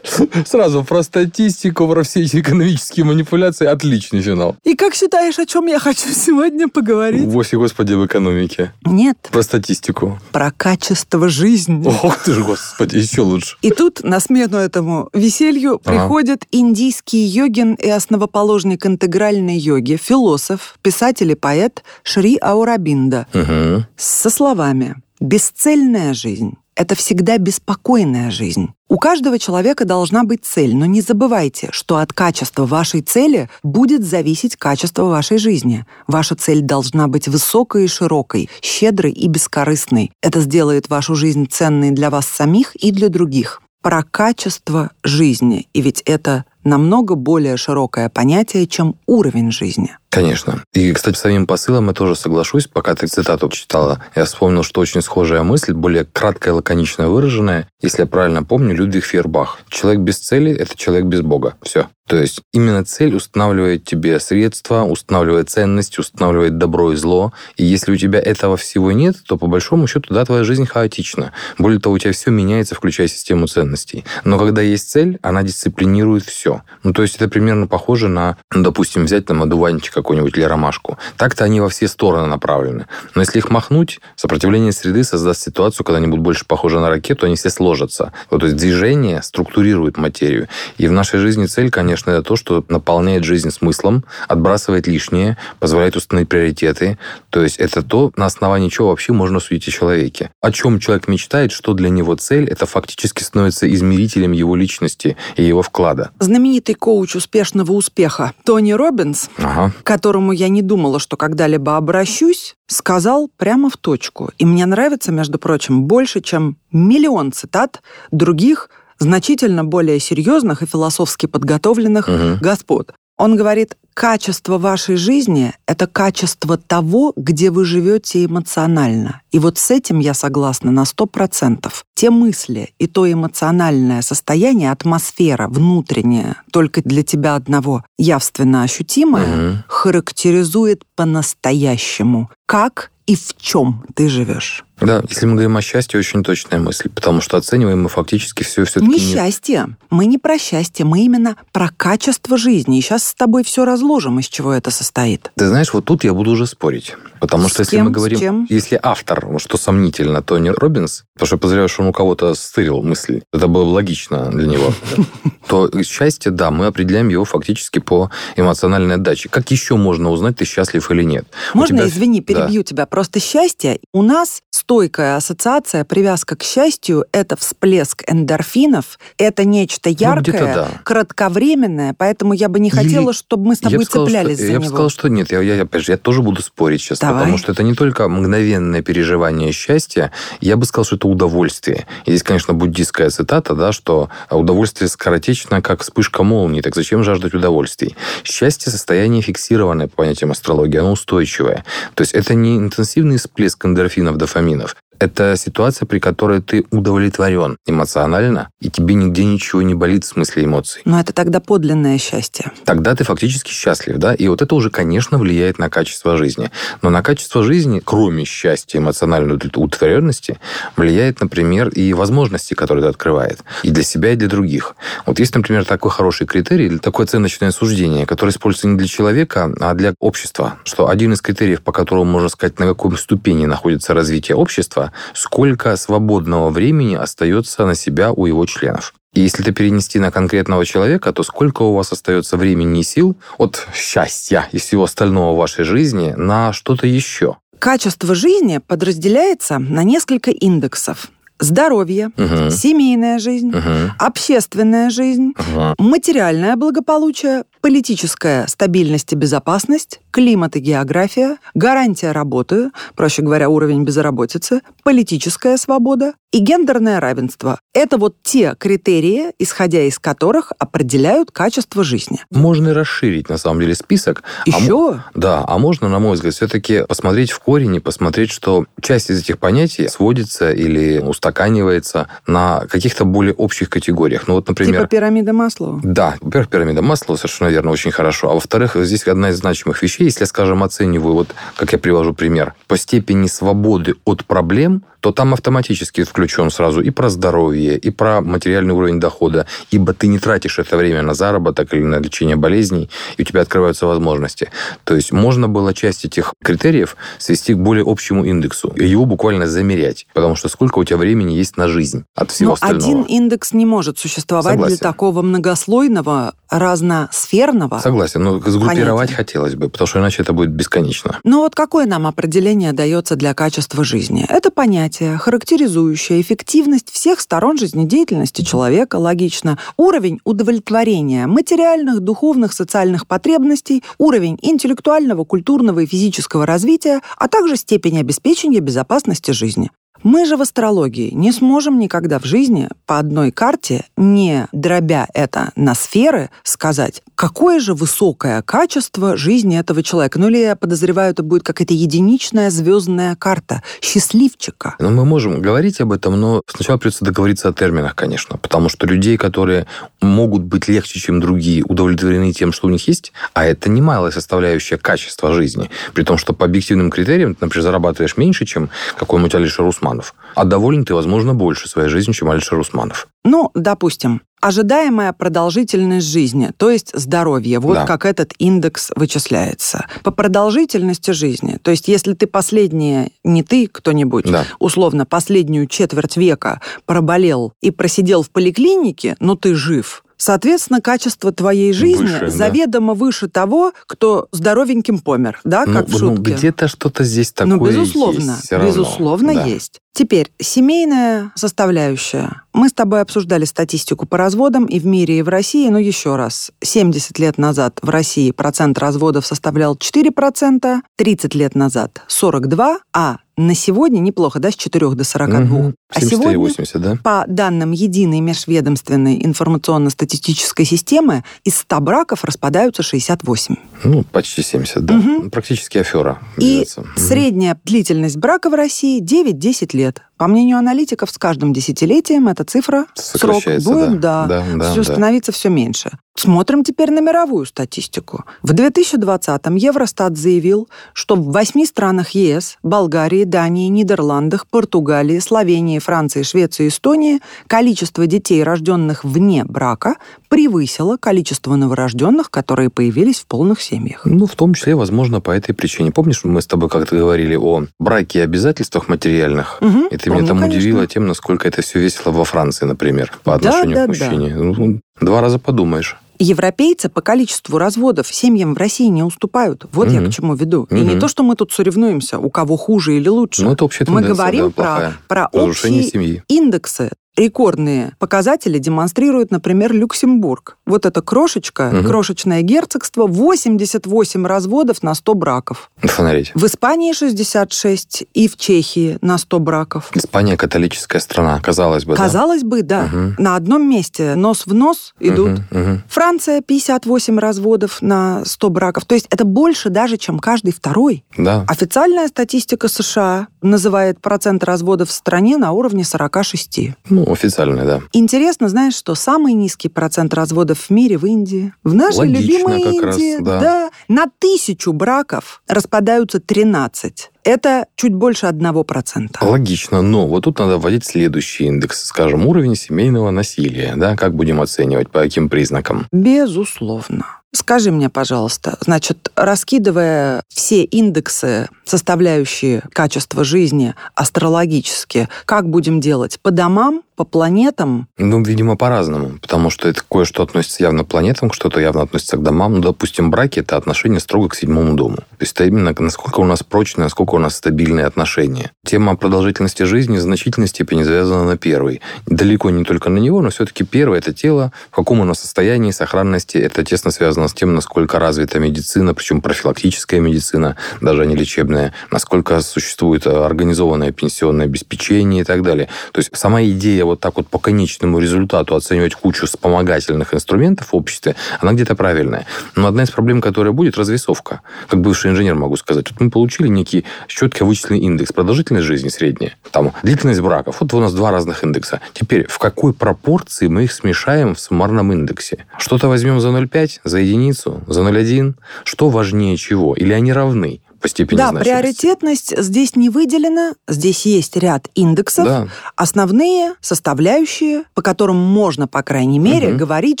Сразу 0.46 0.84
про 0.84 1.02
статистику, 1.02 1.88
про 1.88 2.02
все 2.02 2.22
эти 2.22 2.40
экономические 2.40 3.04
манипуляции. 3.04 3.66
Отличный 3.66 4.20
финал. 4.22 4.56
И 4.64 4.74
как 4.74 4.94
считаешь, 4.94 5.38
о 5.38 5.46
чем 5.46 5.66
я 5.66 5.78
хочу 5.78 6.08
сегодня 6.10 6.68
поговорить? 6.68 7.24
Вовсе, 7.24 7.56
господи, 7.56 7.94
в 7.94 8.06
экономике. 8.06 8.72
Нет, 8.84 9.16
Про 9.30 9.42
статистику. 9.42 10.18
про 10.32 10.50
качество 10.50 11.28
жизни. 11.28 11.86
Ох 11.86 12.18
ты 12.24 12.32
ж, 12.32 12.42
господи, 12.44 12.96
еще 12.96 13.22
лучше. 13.22 13.56
И 13.62 13.70
тут 13.70 14.02
на 14.02 14.20
смену 14.20 14.56
этому 14.56 15.08
веселью 15.12 15.80
Ага. 15.84 15.92
приходит 15.92 16.44
индийский 16.50 17.18
йогин 17.24 17.74
и 17.74 17.88
основоположник 17.88 18.86
интегральной 18.86 19.56
йоги, 19.58 19.96
философ, 19.96 20.78
писатель 20.82 21.30
и 21.32 21.34
поэт 21.34 21.82
Шри 22.02 22.38
Аурабинда 22.40 23.26
Мгм. 23.32 23.86
со 23.96 24.30
словами 24.30 24.96
«Бесцельная 25.20 26.14
жизнь– 26.14 26.54
это 26.78 26.94
всегда 26.94 27.38
беспокойная 27.38 28.30
жизнь. 28.30 28.68
У 28.88 28.98
каждого 28.98 29.38
человека 29.38 29.84
должна 29.84 30.22
быть 30.22 30.44
цель, 30.44 30.76
но 30.76 30.86
не 30.86 31.00
забывайте, 31.00 31.68
что 31.72 31.96
от 31.96 32.12
качества 32.12 32.66
вашей 32.66 33.02
цели 33.02 33.50
будет 33.64 34.04
зависеть 34.04 34.54
качество 34.54 35.06
вашей 35.06 35.38
жизни. 35.38 35.84
Ваша 36.06 36.36
цель 36.36 36.62
должна 36.62 37.08
быть 37.08 37.26
высокой 37.26 37.84
и 37.84 37.88
широкой, 37.88 38.48
щедрой 38.62 39.10
и 39.10 39.26
бескорыстной. 39.26 40.12
Это 40.22 40.40
сделает 40.40 40.88
вашу 40.88 41.16
жизнь 41.16 41.48
ценной 41.50 41.90
для 41.90 42.10
вас 42.10 42.26
самих 42.26 42.76
и 42.76 42.92
для 42.92 43.08
других. 43.08 43.60
Про 43.82 44.04
качество 44.04 44.90
жизни, 45.02 45.68
и 45.72 45.82
ведь 45.82 46.02
это 46.02 46.44
намного 46.62 47.16
более 47.16 47.56
широкое 47.56 48.08
понятие, 48.08 48.68
чем 48.68 48.94
уровень 49.06 49.50
жизни. 49.50 49.96
Конечно. 50.10 50.64
И, 50.72 50.92
кстати, 50.92 51.16
с 51.16 51.20
самим 51.20 51.46
посылом 51.46 51.88
я 51.88 51.92
тоже 51.92 52.16
соглашусь. 52.16 52.66
Пока 52.66 52.94
ты 52.94 53.06
цитату 53.06 53.48
читала, 53.50 54.02
я 54.14 54.24
вспомнил, 54.24 54.62
что 54.62 54.80
очень 54.80 55.02
схожая 55.02 55.42
мысль, 55.42 55.74
более 55.74 56.04
краткая, 56.04 56.54
лаконично 56.54 57.08
выраженная. 57.08 57.68
Если 57.82 58.02
я 58.02 58.06
правильно 58.06 58.42
помню, 58.42 58.74
Людвиг 58.74 59.04
Фейербах. 59.04 59.58
Человек 59.68 60.00
без 60.00 60.18
цели– 60.18 60.52
это 60.58 60.76
человек 60.76 61.04
без 61.04 61.20
Бога. 61.20 61.56
Все. 61.62 61.88
То 62.08 62.16
есть 62.16 62.40
именно 62.54 62.84
цель 62.84 63.14
устанавливает 63.14 63.84
тебе 63.84 64.18
средства, 64.18 64.82
устанавливает 64.82 65.50
ценности, 65.50 66.00
устанавливает 66.00 66.56
добро 66.56 66.92
и 66.92 66.96
зло. 66.96 67.34
И 67.58 67.64
если 67.64 67.92
у 67.92 67.96
тебя 67.96 68.18
этого 68.18 68.56
всего 68.56 68.92
нет, 68.92 69.16
то 69.26 69.36
по 69.36 69.46
большому 69.46 69.86
счету, 69.86 70.14
да, 70.14 70.24
твоя 70.24 70.42
жизнь 70.42 70.64
хаотична. 70.64 71.32
Более 71.58 71.80
того, 71.80 71.94
у 71.94 71.98
тебя 71.98 72.12
все 72.12 72.30
меняется, 72.30 72.74
включая 72.74 73.08
систему 73.08 73.46
ценностей. 73.46 74.06
Но 74.24 74.38
когда 74.38 74.62
есть 74.62 74.90
цель, 74.90 75.18
она 75.20 75.42
дисциплинирует 75.42 76.24
все. 76.24 76.62
Ну, 76.82 76.94
то 76.94 77.02
есть 77.02 77.16
это 77.16 77.28
примерно 77.28 77.66
похоже 77.66 78.08
на, 78.08 78.38
ну, 78.54 78.62
допустим, 78.62 79.04
взять 79.04 79.26
там 79.26 79.42
одуванчик 79.42 79.97
какой-нибудь 79.98 80.36
или 80.36 80.44
ромашку. 80.44 80.98
Так-то 81.16 81.44
они 81.44 81.60
во 81.60 81.68
все 81.68 81.88
стороны 81.88 82.26
направлены. 82.26 82.86
Но 83.14 83.22
если 83.22 83.38
их 83.38 83.50
махнуть, 83.50 84.00
сопротивление 84.16 84.72
среды 84.72 85.04
создаст 85.04 85.42
ситуацию, 85.42 85.84
когда 85.84 85.98
они 85.98 86.06
будут 86.06 86.24
больше 86.24 86.44
похожи 86.46 86.78
на 86.78 86.88
ракету, 86.88 87.26
они 87.26 87.36
все 87.36 87.50
сложатся. 87.50 88.12
Вот, 88.30 88.40
то 88.40 88.46
есть 88.46 88.56
движение 88.58 89.22
структурирует 89.22 89.96
материю. 89.96 90.48
И 90.76 90.86
в 90.86 90.92
нашей 90.92 91.20
жизни 91.20 91.46
цель, 91.46 91.70
конечно, 91.70 92.10
это 92.10 92.22
то, 92.22 92.36
что 92.36 92.64
наполняет 92.68 93.24
жизнь 93.24 93.50
смыслом, 93.50 94.04
отбрасывает 94.28 94.86
лишнее, 94.86 95.36
позволяет 95.58 95.96
установить 95.96 96.28
приоритеты. 96.28 96.98
То 97.30 97.42
есть 97.42 97.56
это 97.56 97.82
то, 97.82 98.12
на 98.16 98.26
основании 98.26 98.68
чего 98.68 98.88
вообще 98.88 99.12
можно 99.12 99.40
судить 99.40 99.68
о 99.68 99.70
человеке. 99.70 100.30
О 100.40 100.52
чем 100.52 100.78
человек 100.78 101.08
мечтает, 101.08 101.52
что 101.52 101.74
для 101.74 101.90
него 101.90 102.14
цель, 102.14 102.48
это 102.48 102.66
фактически 102.66 103.22
становится 103.22 103.72
измерителем 103.72 104.32
его 104.32 104.56
личности 104.56 105.16
и 105.36 105.44
его 105.44 105.62
вклада. 105.62 106.10
Знаменитый 106.20 106.74
коуч 106.74 107.16
успешного 107.16 107.72
успеха 107.72 108.32
Тони 108.44 108.72
Робинс 108.72 109.28
Ага. 109.38 109.72
Которому 109.88 110.32
я 110.32 110.50
не 110.50 110.60
думала, 110.60 110.98
что 110.98 111.16
когда-либо 111.16 111.78
обращусь, 111.78 112.56
сказал 112.66 113.30
прямо 113.38 113.70
в 113.70 113.78
точку. 113.78 114.30
И 114.36 114.44
мне 114.44 114.66
нравится, 114.66 115.12
между 115.12 115.38
прочим, 115.38 115.84
больше, 115.84 116.20
чем 116.20 116.58
миллион 116.70 117.32
цитат 117.32 117.80
других, 118.10 118.68
значительно 118.98 119.64
более 119.64 119.98
серьезных 119.98 120.62
и 120.62 120.66
философски 120.66 121.24
подготовленных 121.24 122.06
Мгм. 122.06 122.38
господ. 122.42 122.92
Он 123.18 123.36
говорит, 123.36 123.76
качество 123.94 124.58
вашей 124.58 124.94
жизни— 124.94 125.52
это 125.66 125.88
качество 125.88 126.56
того, 126.56 127.12
где 127.16 127.50
вы 127.50 127.64
живете 127.64 128.24
эмоционально. 128.24 129.22
И 129.32 129.40
вот 129.40 129.58
с 129.58 129.72
этим 129.72 129.98
я 129.98 130.14
согласна 130.14 130.70
на 130.70 130.84
100%. 130.84 131.72
Те 131.96 132.10
мысли 132.10 132.74
и 132.78 132.86
то 132.86 133.10
эмоциональное 133.10 134.02
состояние, 134.02 134.70
атмосфера 134.70 135.48
внутренняя, 135.48 136.36
только 136.52 136.80
для 136.80 137.02
тебя 137.02 137.34
одного 137.34 137.84
явственно 137.98 138.62
ощутимая, 138.62 139.26
Мгм. 139.26 139.64
характеризует 139.66 140.82
по-настоящему, 140.94 142.30
как 142.46 142.92
и 143.06 143.16
в 143.16 143.36
чем 143.36 143.84
ты 143.94 144.08
живешь. 144.08 144.64
Да, 144.80 145.02
если 145.08 145.26
мы 145.26 145.32
говорим 145.32 145.56
о 145.56 145.62
счастье, 145.62 145.98
очень 145.98 146.22
точная 146.22 146.60
мысль, 146.60 146.88
потому 146.88 147.20
что 147.20 147.36
оцениваем 147.36 147.82
мы 147.82 147.88
фактически 147.88 148.42
все 148.42 148.64
все-таки 148.64 148.92
Не 148.92 148.98
счастье. 148.98 149.76
Мы 149.90 150.06
не 150.06 150.18
про 150.18 150.38
счастье, 150.38 150.84
мы 150.84 151.00
именно 151.00 151.36
про 151.52 151.68
качество 151.76 152.36
жизни. 152.36 152.78
И 152.78 152.80
сейчас 152.80 153.04
с 153.04 153.14
тобой 153.14 153.44
все 153.44 153.64
разложим, 153.64 154.18
из 154.18 154.26
чего 154.26 154.52
это 154.52 154.70
состоит. 154.70 155.32
Ты 155.36 155.48
знаешь, 155.48 155.72
вот 155.72 155.84
тут 155.84 156.04
я 156.04 156.14
буду 156.14 156.30
уже 156.30 156.46
спорить. 156.46 156.94
Потому 157.20 157.48
С 157.48 157.52
что 157.52 157.62
если 157.62 157.76
кем? 157.76 157.86
мы 157.86 157.90
говорим, 157.90 158.46
если 158.48 158.78
автор, 158.80 159.26
что 159.38 159.56
сомнительно, 159.56 160.22
Тони 160.22 160.50
Робинс, 160.50 161.04
потому 161.14 161.26
что 161.26 161.36
я 161.36 161.38
подозреваю, 161.38 161.68
что 161.68 161.82
он 161.82 161.88
у 161.88 161.92
кого-то 161.92 162.34
стырил 162.34 162.82
мысль, 162.82 163.22
это 163.32 163.48
было 163.48 163.64
бы 163.64 163.70
логично 163.70 164.30
для 164.30 164.46
него, 164.46 164.72
то 165.48 165.70
счастье, 165.82 166.30
да, 166.30 166.50
мы 166.50 166.66
определяем 166.66 167.08
его 167.08 167.24
фактически 167.24 167.80
по 167.80 168.10
эмоциональной 168.36 168.96
отдаче. 168.96 169.28
Как 169.28 169.50
еще 169.50 169.76
можно 169.76 170.10
узнать, 170.10 170.36
ты 170.36 170.44
счастлив 170.44 170.88
или 170.90 171.02
нет? 171.02 171.26
Можно, 171.54 171.86
извини, 171.86 172.20
перебью 172.20 172.62
тебя. 172.62 172.86
Просто 172.86 173.20
счастье. 173.20 173.80
У 173.92 174.02
нас 174.02 174.42
стойкая 174.68 175.16
ассоциация, 175.16 175.82
привязка 175.86 176.36
к 176.36 176.42
счастью– 176.42 177.06
это 177.12 177.38
всплеск 177.38 178.04
эндорфинов, 178.06 178.98
это 179.16 179.46
нечто 179.46 179.88
яркое, 179.88 180.40
Ну, 180.40 180.54
да. 180.54 180.68
кратковременное, 180.84 181.94
поэтому 181.96 182.34
я 182.34 182.50
бы 182.50 182.60
не 182.60 182.68
Или- 182.68 182.76
хотела, 182.76 183.14
чтобы 183.14 183.46
мы 183.46 183.56
с 183.56 183.60
Я 183.60 183.70
тобой 183.70 183.78
бы 183.78 183.84
сказал, 183.86 184.06
цеплялись 184.06 184.36
что, 184.36 184.44
за 184.46 184.52
я 184.52 184.58
бы 184.58 184.64
него. 184.64 184.74
сказал, 184.74 184.90
что 184.90 185.08
нет. 185.08 185.32
Я, 185.32 185.40
я, 185.40 185.62
опять 185.62 185.84
же, 185.86 185.92
я 185.92 185.96
тоже 185.96 186.20
буду 186.20 186.42
спорить 186.42 186.82
сейчас, 186.82 186.98
Давай. 186.98 187.20
потому 187.20 187.38
что 187.38 187.52
это 187.52 187.62
не 187.62 187.72
только 187.72 188.08
мгновенное 188.10 188.82
переживание 188.82 189.52
счастья, 189.52 190.12
я 190.42 190.58
бы 190.58 190.66
сказал, 190.66 190.84
что 190.84 190.96
это 190.96 191.08
удовольствие. 191.08 191.86
И 192.04 192.10
здесь, 192.10 192.22
конечно, 192.22 192.52
буддийская 192.52 193.08
цитата, 193.08 193.54
да, 193.54 193.72
что 193.72 194.10
удовольствие 194.30 194.88
скоротечно, 194.90 195.62
как 195.62 195.80
вспышка 195.80 196.22
молнии, 196.24 196.60
так 196.60 196.74
зачем 196.74 197.04
жаждать 197.04 197.32
удовольствий? 197.32 197.96
Счастье– 198.22 198.70
состояние 198.72 199.22
фиксированное 199.22 199.88
по 199.88 199.96
понятиям 199.96 200.30
астрологии, 200.30 200.76
оно 200.76 200.92
устойчивое. 200.92 201.64
То 201.94 202.02
есть 202.02 202.12
это 202.12 202.34
не 202.34 202.58
интенсивный 202.58 203.16
всплеск 203.16 203.64
эндорфинов, 203.64 204.18
дофаминов. 204.58 204.87
Это 204.98 205.36
ситуация, 205.36 205.86
при 205.86 206.00
которой 206.00 206.42
ты 206.42 206.64
удовлетворен 206.70 207.56
эмоционально, 207.66 208.50
и 208.60 208.68
тебе 208.68 208.94
нигде 208.94 209.24
ничего 209.24 209.62
не 209.62 209.74
болит 209.74 210.04
в 210.04 210.08
смысле 210.08 210.44
эмоций. 210.44 210.82
Но 210.84 210.98
это 210.98 211.12
тогда 211.12 211.40
подлинное 211.40 211.98
счастье. 211.98 212.50
Тогда 212.64 212.94
ты 212.96 213.04
фактически 213.04 213.52
счастлив, 213.52 213.98
да? 213.98 214.14
И 214.14 214.26
вот 214.28 214.42
это 214.42 214.54
уже, 214.54 214.70
конечно, 214.70 215.18
влияет 215.18 215.58
на 215.58 215.70
качество 215.70 216.16
жизни. 216.16 216.50
Но 216.82 216.90
на 216.90 217.02
качество 217.02 217.44
жизни, 217.44 217.80
кроме 217.84 218.24
счастья, 218.24 218.78
эмоциональной 218.78 219.34
удовлетворенности, 219.34 220.38
влияет, 220.76 221.20
например, 221.20 221.68
и 221.68 221.92
возможности, 221.92 222.54
которые 222.54 222.82
это 222.82 222.90
открывает. 222.90 223.44
И 223.62 223.70
для 223.70 223.84
себя, 223.84 224.12
и 224.12 224.16
для 224.16 224.28
других. 224.28 224.74
Вот 225.06 225.20
есть, 225.20 225.34
например, 225.34 225.64
такой 225.64 225.90
хороший 225.90 226.26
критерий, 226.26 226.66
или 226.66 226.78
такое 226.78 227.06
оценочное 227.06 227.52
суждение, 227.52 228.04
которое 228.04 228.32
используется 228.32 228.68
не 228.68 228.76
для 228.76 228.88
человека, 228.88 229.52
а 229.60 229.74
для 229.74 229.94
общества. 230.00 230.58
Что 230.64 230.88
один 230.88 231.12
из 231.12 231.20
критериев, 231.20 231.62
по 231.62 231.72
которому 231.72 232.04
можно 232.04 232.28
сказать, 232.28 232.58
на 232.58 232.66
какой 232.66 232.96
ступени 232.98 233.46
находится 233.46 233.94
развитие 233.94 234.36
общества, 234.36 234.87
сколько 235.14 235.76
свободного 235.76 236.50
времени 236.50 236.94
остается 236.94 237.66
на 237.66 237.74
себя 237.74 238.12
у 238.12 238.26
его 238.26 238.46
членов. 238.46 238.94
И 239.14 239.20
если 239.20 239.42
это 239.42 239.52
перенести 239.52 239.98
на 239.98 240.10
конкретного 240.10 240.64
человека, 240.64 241.12
то 241.12 241.22
сколько 241.22 241.62
у 241.62 241.74
вас 241.74 241.92
остается 241.92 242.36
времени 242.36 242.80
и 242.80 242.82
сил 242.82 243.16
от 243.38 243.66
счастья 243.74 244.48
и 244.52 244.58
всего 244.58 244.84
остального 244.84 245.34
в 245.34 245.38
вашей 245.38 245.64
жизни 245.64 246.14
на 246.16 246.52
что-то 246.52 246.86
еще? 246.86 247.36
Качество 247.58 248.14
жизни 248.14 248.58
подразделяется 248.58 249.58
на 249.58 249.82
несколько 249.82 250.30
индексов 250.30 251.10
здоровье, 251.38 252.10
угу. 252.16 252.50
семейная 252.50 253.18
жизнь, 253.18 253.48
угу. 253.48 253.92
общественная 253.98 254.90
жизнь, 254.90 255.34
угу. 255.38 255.74
материальное 255.78 256.56
благополучие, 256.56 257.44
политическая 257.60 258.46
стабильность 258.46 259.12
и 259.12 259.16
безопасность, 259.16 260.00
климат 260.10 260.56
и 260.56 260.60
география, 260.60 261.38
гарантия 261.54 262.12
работы, 262.12 262.70
проще 262.96 263.22
говоря, 263.22 263.48
уровень 263.48 263.84
безработицы, 263.84 264.62
политическая 264.82 265.56
свобода 265.56 266.14
и 266.32 266.38
гендерное 266.38 267.00
равенство. 267.00 267.58
Это 267.74 267.98
вот 267.98 268.16
те 268.22 268.54
критерии, 268.58 269.32
исходя 269.38 269.82
из 269.82 269.98
которых 269.98 270.52
определяют 270.58 271.30
качество 271.30 271.82
жизни. 271.84 272.20
Можно 272.30 272.68
и 272.68 272.72
расширить, 272.72 273.28
на 273.28 273.38
самом 273.38 273.60
деле, 273.60 273.74
список. 273.74 274.22
Еще? 274.46 274.94
А, 274.94 275.10
да, 275.14 275.44
а 275.46 275.58
можно, 275.58 275.88
на 275.88 275.98
мой 275.98 276.14
взгляд, 276.14 276.34
все-таки 276.34 276.84
посмотреть 276.86 277.30
в 277.30 277.38
корень 277.40 277.76
и 277.76 277.80
посмотреть, 277.80 278.30
что 278.30 278.66
часть 278.80 279.10
из 279.10 279.20
этих 279.20 279.38
понятий 279.38 279.88
сводится 279.88 280.50
или 280.50 280.98
устаканивается 280.98 282.08
на 282.26 282.66
каких-то 282.66 283.04
более 283.04 283.34
общих 283.34 283.70
категориях. 283.70 284.28
Ну 284.28 284.34
вот, 284.34 284.48
например... 284.48 284.80
Типа 284.82 284.86
пирамида 284.88 285.32
Маслоу? 285.32 285.80
Да, 285.82 286.16
во-первых, 286.20 286.50
пирамида 286.50 286.82
Маслоу 286.82 287.16
совершенно 287.16 287.48
наверное, 287.48 287.72
очень 287.72 287.90
хорошо. 287.90 288.30
А 288.30 288.34
во-вторых, 288.34 288.76
здесь 288.76 289.06
одна 289.06 289.30
из 289.30 289.38
значимых 289.38 289.82
вещей, 289.82 290.04
если 290.04 290.20
я, 290.20 290.26
скажем, 290.26 290.62
оцениваю, 290.62 291.14
вот 291.14 291.28
как 291.56 291.72
я 291.72 291.78
привожу 291.78 292.14
пример, 292.14 292.54
по 292.66 292.76
степени 292.76 293.26
свободы 293.26 293.94
от 294.04 294.24
проблем, 294.24 294.84
то 295.00 295.12
там 295.12 295.34
автоматически 295.34 296.04
включен 296.04 296.50
сразу 296.50 296.80
и 296.80 296.90
про 296.90 297.08
здоровье, 297.08 297.76
и 297.76 297.90
про 297.90 298.20
материальный 298.20 298.74
уровень 298.74 299.00
дохода, 299.00 299.46
ибо 299.70 299.94
ты 299.94 300.06
не 300.06 300.18
тратишь 300.18 300.58
это 300.58 300.76
время 300.76 301.02
на 301.02 301.14
заработок 301.14 301.72
или 301.74 301.82
на 301.82 301.98
лечение 301.98 302.36
болезней, 302.36 302.90
и 303.16 303.22
у 303.22 303.24
тебя 303.24 303.42
открываются 303.42 303.86
возможности. 303.86 304.50
То 304.84 304.94
есть 304.94 305.12
можно 305.12 305.48
было 305.48 305.74
часть 305.74 306.04
этих 306.04 306.32
критериев 306.42 306.96
свести 307.18 307.54
к 307.54 307.58
более 307.58 307.84
общему 307.86 308.24
индексу, 308.24 308.72
и 308.76 308.86
его 308.86 309.04
буквально 309.04 309.46
замерять, 309.46 310.06
потому 310.14 310.36
что 310.36 310.48
сколько 310.48 310.78
у 310.78 310.84
тебя 310.84 310.96
времени 310.96 311.32
есть 311.32 311.56
на 311.56 311.68
жизнь 311.68 312.04
от 312.14 312.30
всего 312.30 312.50
Но 312.50 312.54
остального. 312.54 312.84
один 312.84 313.02
индекс 313.02 313.52
не 313.52 313.66
может 313.66 313.98
существовать 313.98 314.54
Согласен. 314.54 314.76
для 314.76 314.82
такого 314.82 315.22
многослойного, 315.22 316.34
разносферного. 316.50 317.78
Согласен, 317.78 318.22
но 318.22 318.38
сгруппировать 318.38 319.08
понятия. 319.08 319.14
хотелось 319.14 319.54
бы, 319.54 319.68
потому 319.68 319.86
что 319.86 319.98
иначе 320.00 320.22
это 320.22 320.32
будет 320.32 320.50
бесконечно. 320.50 321.18
Но 321.24 321.40
вот 321.40 321.54
какое 321.54 321.86
нам 321.86 322.06
определение 322.06 322.72
дается 322.72 323.16
для 323.16 323.34
качества 323.34 323.84
жизни? 323.84 324.24
Это 324.28 324.50
понятие 324.50 324.78
понятие, 324.78 325.18
характеризующее 325.18 326.20
эффективность 326.20 326.90
всех 326.90 327.20
сторон 327.20 327.58
жизнедеятельности 327.58 328.42
человека, 328.42 328.96
логично, 328.96 329.58
уровень 329.76 330.20
удовлетворения 330.24 331.26
материальных, 331.26 332.00
духовных, 332.00 332.52
социальных 332.52 333.06
потребностей, 333.06 333.82
уровень 333.98 334.38
интеллектуального, 334.42 335.24
культурного 335.24 335.80
и 335.80 335.86
физического 335.86 336.46
развития, 336.46 337.00
а 337.16 337.28
также 337.28 337.56
степень 337.56 337.98
обеспечения 337.98 338.60
безопасности 338.60 339.32
жизни. 339.32 339.70
Мы 340.02 340.26
же 340.26 340.36
в 340.36 340.42
астрологии 340.42 341.10
не 341.12 341.32
сможем 341.32 341.78
никогда 341.78 342.18
в 342.18 342.24
жизни 342.24 342.68
по 342.86 342.98
одной 342.98 343.32
карте, 343.32 343.84
не 343.96 344.46
дробя 344.52 345.08
это 345.12 345.52
на 345.56 345.74
сферы, 345.74 346.30
сказать, 346.44 347.02
какое 347.14 347.58
же 347.58 347.74
высокое 347.74 348.42
качество 348.42 349.16
жизни 349.16 349.58
этого 349.58 349.82
человека. 349.82 350.18
Ну 350.18 350.28
или 350.28 350.38
я 350.38 350.56
подозреваю, 350.56 351.10
это 351.10 351.22
будет 351.22 351.42
какая-то 351.42 351.74
единичная 351.74 352.50
звездная 352.50 353.16
карта 353.16 353.62
счастливчика. 353.80 354.76
Ну, 354.78 354.90
мы 354.90 355.04
можем 355.04 355.40
говорить 355.40 355.80
об 355.80 355.92
этом, 355.92 356.20
но 356.20 356.42
сначала 356.46 356.78
придется 356.78 357.04
договориться 357.04 357.48
о 357.48 357.52
терминах, 357.52 357.94
конечно, 357.94 358.38
потому 358.38 358.68
что 358.68 358.86
людей, 358.86 359.16
которые 359.16 359.66
могут 360.00 360.42
быть 360.42 360.68
легче, 360.68 361.00
чем 361.00 361.20
другие, 361.20 361.64
удовлетворены 361.64 362.32
тем, 362.32 362.52
что 362.52 362.68
у 362.68 362.70
них 362.70 362.86
есть, 362.88 363.12
а 363.34 363.44
это 363.44 363.68
немалая 363.68 364.12
составляющая 364.12 364.78
качества 364.78 365.32
жизни, 365.32 365.70
при 365.92 366.04
том, 366.04 366.18
что 366.18 366.32
по 366.32 366.44
объективным 366.44 366.90
критериям 366.90 367.34
ты, 367.34 367.44
например, 367.44 367.62
зарабатываешь 367.62 368.16
меньше, 368.16 368.46
чем 368.46 368.70
какой-нибудь 368.96 369.34
Алишер 369.34 369.66
Усман, 369.66 369.88
Усманов. 369.88 370.14
А 370.34 370.44
доволен 370.44 370.84
ты, 370.84 370.94
возможно, 370.94 371.34
больше 371.34 371.68
своей 371.68 371.88
жизнью, 371.88 372.14
чем 372.14 372.30
Алишер 372.30 372.58
Усманов. 372.58 373.08
Ну, 373.24 373.50
допустим, 373.54 374.22
ожидаемая 374.40 375.12
продолжительность 375.12 376.06
жизни, 376.06 376.50
то 376.56 376.70
есть 376.70 376.90
здоровье, 376.94 377.58
вот 377.58 377.74
да. 377.74 377.86
как 377.86 378.04
этот 378.04 378.32
индекс 378.38 378.90
вычисляется. 378.96 379.86
По 380.02 380.10
продолжительности 380.10 381.10
жизни, 381.12 381.58
то 381.62 381.70
есть 381.70 381.88
если 381.88 382.14
ты 382.14 382.26
последние, 382.26 383.10
не 383.24 383.42
ты 383.42 383.66
кто-нибудь, 383.66 384.24
да. 384.24 384.44
условно, 384.58 385.06
последнюю 385.06 385.66
четверть 385.66 386.16
века 386.16 386.60
проболел 386.86 387.52
и 387.60 387.70
просидел 387.70 388.22
в 388.22 388.30
поликлинике, 388.30 389.16
но 389.20 389.36
ты 389.36 389.54
жив, 389.54 390.02
Соответственно, 390.20 390.80
качество 390.80 391.30
твоей 391.30 391.72
жизни 391.72 392.02
выше, 392.02 392.30
заведомо 392.30 392.94
да. 392.94 392.98
выше 392.98 393.28
того, 393.28 393.72
кто 393.86 394.26
здоровеньким 394.32 394.98
помер, 394.98 395.40
да, 395.44 395.64
как 395.64 395.88
ну, 395.88 395.96
в 395.96 395.98
шутке. 395.98 396.30
Ну, 396.30 396.36
где-то 396.36 396.66
что-то 396.66 397.04
здесь 397.04 397.30
такое 397.32 397.54
Ну, 397.54 397.64
безусловно, 397.64 398.32
есть, 398.32 398.52
безусловно 398.52 399.34
да. 399.34 399.44
есть. 399.44 399.80
Теперь, 399.92 400.30
семейная 400.40 401.30
составляющая. 401.36 402.42
Мы 402.58 402.68
с 402.68 402.72
тобой 402.72 403.02
обсуждали 403.02 403.44
статистику 403.44 404.04
по 404.04 404.18
разводам 404.18 404.64
и 404.66 404.80
в 404.80 404.84
мире, 404.84 405.20
и 405.20 405.22
в 405.22 405.28
России, 405.28 405.68
но 405.68 405.78
еще 405.78 406.16
раз. 406.16 406.50
70 406.60 407.16
лет 407.20 407.38
назад 407.38 407.78
в 407.82 407.88
России 407.88 408.32
процент 408.32 408.80
разводов 408.80 409.28
составлял 409.28 409.76
4%, 409.76 410.80
30 410.96 411.34
лет 411.36 411.54
назад 411.54 412.02
42%, 412.08 412.78
а 412.92 413.18
на 413.36 413.54
сегодня 413.54 414.00
неплохо, 414.00 414.40
да, 414.40 414.50
с 414.50 414.56
4 414.56 414.90
до 414.90 415.04
42. 415.04 415.40
Угу. 415.44 415.74
А 415.94 416.00
сегодня, 416.00 416.36
80, 416.36 416.80
да? 416.82 416.96
по 416.96 417.24
данным 417.28 417.70
единой 417.70 418.18
межведомственной 418.18 419.24
информационно-статистической 419.24 420.64
системы, 420.64 421.22
из 421.44 421.58
100 421.58 421.80
браков 421.80 422.24
распадаются 422.24 422.82
68. 422.82 423.54
Ну, 423.84 424.02
почти 424.02 424.42
70, 424.42 424.84
да. 424.84 424.96
Угу. 424.96 425.30
Практически 425.30 425.78
афера. 425.78 426.18
И 426.36 426.66
угу. 426.76 426.86
средняя 426.96 427.56
длительность 427.64 428.16
брака 428.16 428.50
в 428.50 428.54
России 428.54 429.00
9-10 429.00 429.76
лет. 429.76 430.02
По 430.18 430.26
мнению 430.26 430.58
аналитиков, 430.58 431.10
с 431.10 431.18
каждым 431.18 431.52
десятилетием 431.52 432.26
эта 432.26 432.44
цифра, 432.44 432.86
срок 432.94 433.44
будет, 433.44 434.00
да, 434.00 434.26
да, 434.26 434.44
да, 434.56 434.70
все 434.72 434.82
да. 434.82 434.92
становиться 434.92 435.30
все 435.30 435.48
меньше. 435.48 435.92
Смотрим 436.18 436.64
теперь 436.64 436.90
на 436.90 437.00
мировую 437.00 437.46
статистику. 437.46 438.24
В 438.42 438.52
2020-м 438.52 439.54
Евростат 439.54 440.16
заявил, 440.16 440.68
что 440.92 441.14
в 441.14 441.30
восьми 441.30 441.64
странах 441.64 442.10
ЕС– 442.10 442.58
Болгарии, 442.64 443.22
Дании, 443.22 443.68
Нидерландах, 443.68 444.48
Португалии, 444.48 445.20
Словении, 445.20 445.78
Франции, 445.78 446.24
Швеции 446.24 446.66
Эстонии– 446.66 447.20
количество 447.46 448.08
детей, 448.08 448.42
рожденных 448.42 449.04
вне 449.04 449.44
брака, 449.44 449.94
превысило 450.28 450.96
количество 450.96 451.54
новорожденных, 451.54 452.32
которые 452.32 452.68
появились 452.68 453.20
в 453.20 453.26
полных 453.26 453.62
семьях. 453.62 454.00
Ну, 454.04 454.26
в 454.26 454.34
том 454.34 454.54
числе, 454.54 454.74
возможно, 454.74 455.20
по 455.20 455.30
этой 455.30 455.52
причине. 455.52 455.92
Помнишь, 455.92 456.24
мы 456.24 456.42
с 456.42 456.48
тобой 456.48 456.68
как-то 456.68 456.96
говорили 456.96 457.36
о 457.36 457.66
браке 457.78 458.18
и 458.18 458.22
обязательствах 458.22 458.88
материальных? 458.88 459.58
Угу, 459.60 459.86
и 459.92 459.96
ты 459.96 460.10
помню, 460.10 460.18
меня 460.18 460.28
там 460.28 460.38
конечно. 460.40 460.58
удивило 460.58 460.86
тем, 460.88 461.06
насколько 461.06 461.46
это 461.46 461.62
все 461.62 461.78
весело 461.78 462.10
во 462.10 462.24
Франции, 462.24 462.64
например, 462.64 463.12
по 463.22 463.36
отношению 463.36 463.76
да, 463.76 463.80
да, 463.82 463.84
к 463.84 463.88
мужчине. 463.88 464.34
Да. 464.34 464.42
Ну, 464.42 464.80
два 465.00 465.20
раза 465.20 465.38
подумаешь. 465.38 465.96
Европейцы 466.18 466.88
по 466.88 467.00
количеству 467.00 467.58
разводов 467.58 468.08
семьям 468.08 468.54
в 468.54 468.58
России 468.58 468.86
не 468.86 469.02
уступают. 469.02 469.66
Вот 469.72 469.88
mm-hmm. 469.88 470.02
я 470.04 470.08
к 470.08 470.12
чему 470.12 470.34
веду. 470.34 470.66
Mm-hmm. 470.68 470.80
И 470.80 470.84
не 470.94 471.00
то, 471.00 471.08
что 471.08 471.22
мы 471.22 471.36
тут 471.36 471.52
соревнуемся, 471.52 472.18
у 472.18 472.30
кого 472.30 472.56
хуже 472.56 472.96
или 472.96 473.08
лучше. 473.08 473.44
Ну, 473.44 473.52
это 473.52 473.64
общая 473.64 473.84
Мы 473.88 474.02
говорим 474.02 474.52
да, 474.56 474.94
про, 475.06 475.28
про 475.30 475.40
общие 475.40 475.82
семьи. 475.82 476.22
индексы 476.28 476.90
рекордные 477.18 477.94
показатели 477.98 478.58
демонстрирует, 478.58 479.30
например, 479.30 479.72
Люксембург. 479.72 480.56
Вот 480.66 480.86
эта 480.86 481.02
крошечка, 481.02 481.70
угу. 481.72 481.86
крошечное 481.86 482.42
герцогство, 482.42 483.06
88 483.06 484.26
разводов 484.26 484.82
на 484.82 484.94
100 484.94 485.14
браков. 485.14 485.70
Смотрите. 485.84 486.32
В 486.34 486.46
Испании 486.46 486.92
66 486.92 488.04
и 488.14 488.28
в 488.28 488.36
Чехии 488.36 488.98
на 489.02 489.18
100 489.18 489.38
браков. 489.40 489.90
Испания 489.94 490.36
католическая 490.36 491.00
страна, 491.00 491.40
казалось 491.40 491.84
бы, 491.84 491.94
Казалось 491.96 492.42
да? 492.42 492.48
бы, 492.48 492.62
да. 492.62 492.84
Угу. 492.84 493.22
На 493.22 493.36
одном 493.36 493.68
месте 493.68 494.14
нос 494.14 494.46
в 494.46 494.54
нос 494.54 494.94
идут. 495.00 495.40
Угу, 495.50 495.60
угу. 495.60 495.80
Франция 495.88 496.40
58 496.40 497.18
разводов 497.18 497.82
на 497.82 498.24
100 498.24 498.50
браков. 498.50 498.84
То 498.84 498.94
есть 498.94 499.06
это 499.10 499.24
больше 499.24 499.70
даже, 499.70 499.96
чем 499.96 500.18
каждый 500.18 500.52
второй. 500.52 501.04
Да. 501.16 501.44
Официальная 501.48 502.08
статистика 502.08 502.68
США 502.68 503.28
называет 503.42 504.00
процент 504.00 504.44
разводов 504.44 504.88
в 504.88 504.92
стране 504.92 505.36
на 505.36 505.52
уровне 505.52 505.84
46. 505.84 506.60
Ну, 506.88 507.07
официальный, 507.12 507.64
да. 507.64 507.80
Интересно, 507.92 508.48
знаешь, 508.48 508.74
что 508.74 508.94
самый 508.94 509.34
низкий 509.34 509.68
процент 509.68 510.14
разводов 510.14 510.58
в 510.58 510.70
мире 510.70 510.98
в 510.98 511.06
Индии. 511.06 511.52
В 511.64 511.74
нашей 511.74 511.98
Логично, 511.98 512.20
любимой 512.20 512.60
Индии, 512.60 512.84
раз, 512.84 512.96
да. 513.20 513.40
да, 513.40 513.70
на 513.88 514.06
тысячу 514.18 514.72
браков 514.72 515.42
распадаются 515.48 516.20
13. 516.20 517.10
Это 517.24 517.66
чуть 517.76 517.94
больше 517.94 518.26
одного 518.26 518.64
процента. 518.64 519.24
Логично, 519.24 519.82
но 519.82 520.06
вот 520.06 520.24
тут 520.24 520.38
надо 520.38 520.58
вводить 520.58 520.84
следующий 520.84 521.44
индекс, 521.44 521.84
скажем, 521.84 522.26
уровень 522.26 522.54
семейного 522.54 523.10
насилия. 523.10 523.74
Да? 523.76 523.96
Как 523.96 524.14
будем 524.14 524.40
оценивать, 524.40 524.90
по 524.90 525.00
каким 525.00 525.28
признакам? 525.28 525.86
Безусловно. 525.92 527.04
Скажи 527.34 527.70
мне, 527.70 527.90
пожалуйста, 527.90 528.56
значит, 528.62 529.10
раскидывая 529.14 530.22
все 530.28 530.64
индексы, 530.64 531.48
составляющие 531.64 532.62
качество 532.72 533.22
жизни 533.22 533.74
астрологически, 533.94 535.08
как 535.26 535.48
будем 535.50 535.80
делать? 535.80 536.18
По 536.22 536.30
домам 536.30 536.82
по 536.98 537.04
планетам? 537.04 537.86
Ну, 537.96 538.24
видимо, 538.24 538.56
по-разному, 538.56 539.20
потому 539.22 539.50
что 539.50 539.68
это 539.68 539.80
кое-что 539.88 540.24
относится 540.24 540.64
явно 540.64 540.82
к 540.82 540.88
планетам, 540.88 541.30
что-то 541.30 541.60
явно 541.60 541.82
относится 541.82 542.16
к 542.16 542.22
домам. 542.24 542.54
Ну, 542.54 542.60
допустим, 542.60 543.12
браки– 543.12 543.38
это 543.40 543.56
отношение 543.56 544.00
строго 544.00 544.30
к 544.30 544.34
седьмому 544.34 544.74
дому. 544.74 544.96
То 544.96 545.04
есть 545.20 545.32
это 545.34 545.44
именно 545.44 545.72
насколько 545.78 546.18
у 546.18 546.24
нас 546.24 546.42
прочные, 546.42 546.86
насколько 546.86 547.14
у 547.14 547.18
нас 547.18 547.36
стабильные 547.36 547.86
отношения. 547.86 548.50
Тема 548.66 548.96
продолжительности 548.96 549.62
жизни 549.62 549.96
в 549.96 550.00
значительной 550.00 550.48
степени 550.48 550.82
завязана 550.82 551.22
на 551.22 551.38
первый. 551.38 551.82
Далеко 552.06 552.50
не 552.50 552.64
только 552.64 552.90
на 552.90 552.98
него, 552.98 553.22
но 553.22 553.30
все-таки 553.30 553.62
первое– 553.62 553.98
это 554.00 554.12
тело, 554.12 554.52
в 554.72 554.74
каком 554.74 555.00
оно 555.00 555.14
состоянии, 555.14 555.70
сохранности. 555.70 556.36
Это 556.36 556.64
тесно 556.64 556.90
связано 556.90 557.28
с 557.28 557.32
тем, 557.32 557.54
насколько 557.54 558.00
развита 558.00 558.40
медицина, 558.40 558.92
причем 558.92 559.20
профилактическая 559.20 560.00
медицина, 560.00 560.56
даже 560.80 561.06
не 561.06 561.14
лечебная, 561.14 561.74
насколько 561.92 562.40
существует 562.40 563.06
организованное 563.06 563.92
пенсионное 563.92 564.46
обеспечение 564.46 565.20
и 565.20 565.24
так 565.24 565.42
далее. 565.42 565.68
То 565.92 566.00
есть 566.00 566.10
сама 566.12 566.42
идея 566.42 566.87
вот 566.88 567.00
так 567.00 567.16
вот 567.16 567.28
по 567.28 567.38
конечному 567.38 567.98
результату 567.98 568.54
оценивать 568.54 568.94
кучу 568.94 569.26
вспомогательных 569.26 570.14
инструментов 570.14 570.72
в 570.72 570.76
обществе, 570.76 571.16
она 571.40 571.52
где-то 571.52 571.74
правильная. 571.74 572.26
Но 572.56 572.66
одна 572.66 572.82
из 572.82 572.90
проблем, 572.90 573.20
которая 573.20 573.52
будет, 573.52 573.76
развесовка. 573.76 574.40
Как 574.68 574.80
бывший 574.80 575.10
инженер 575.10 575.34
могу 575.34 575.56
сказать. 575.56 575.90
Вот 575.90 576.00
мы 576.00 576.10
получили 576.10 576.48
некий 576.48 576.84
четко 577.06 577.44
вычисленный 577.44 577.80
индекс 577.80 578.12
продолжительность 578.12 578.66
жизни 578.66 578.88
средняя, 578.88 579.36
там 579.50 579.72
длительность 579.82 580.20
браков. 580.20 580.56
Вот 580.60 580.74
у 580.74 580.80
нас 580.80 580.92
два 580.92 581.10
разных 581.10 581.44
индекса. 581.44 581.80
Теперь 581.92 582.26
в 582.28 582.38
какой 582.38 582.72
пропорции 582.72 583.48
мы 583.48 583.64
их 583.64 583.72
смешаем 583.72 584.34
в 584.34 584.40
суммарном 584.40 584.92
индексе? 584.92 585.46
Что-то 585.58 585.88
возьмем 585.88 586.20
за 586.20 586.28
0,5, 586.28 586.80
за 586.84 586.98
единицу, 586.98 587.62
за 587.66 587.82
0,1? 587.82 588.34
Что 588.64 588.88
важнее 588.88 589.36
чего? 589.36 589.74
Или 589.74 589.92
они 589.92 590.12
равны? 590.12 590.60
По 590.88 590.90
степени 590.90 591.18
Да, 591.18 591.32
приоритетность 591.32 592.34
здесь 592.36 592.76
не 592.76 592.88
выделена. 592.88 593.52
Здесь 593.68 594.06
есть 594.06 594.36
ряд 594.36 594.68
индексов. 594.74 595.24
Да. 595.24 595.48
Основные 595.76 596.54
составляющие, 596.60 597.64
по 597.74 597.82
которым 597.82 598.16
можно, 598.16 598.66
по 598.66 598.82
крайней 598.82 599.18
мере, 599.18 599.50
угу. 599.50 599.58
говорить 599.58 600.00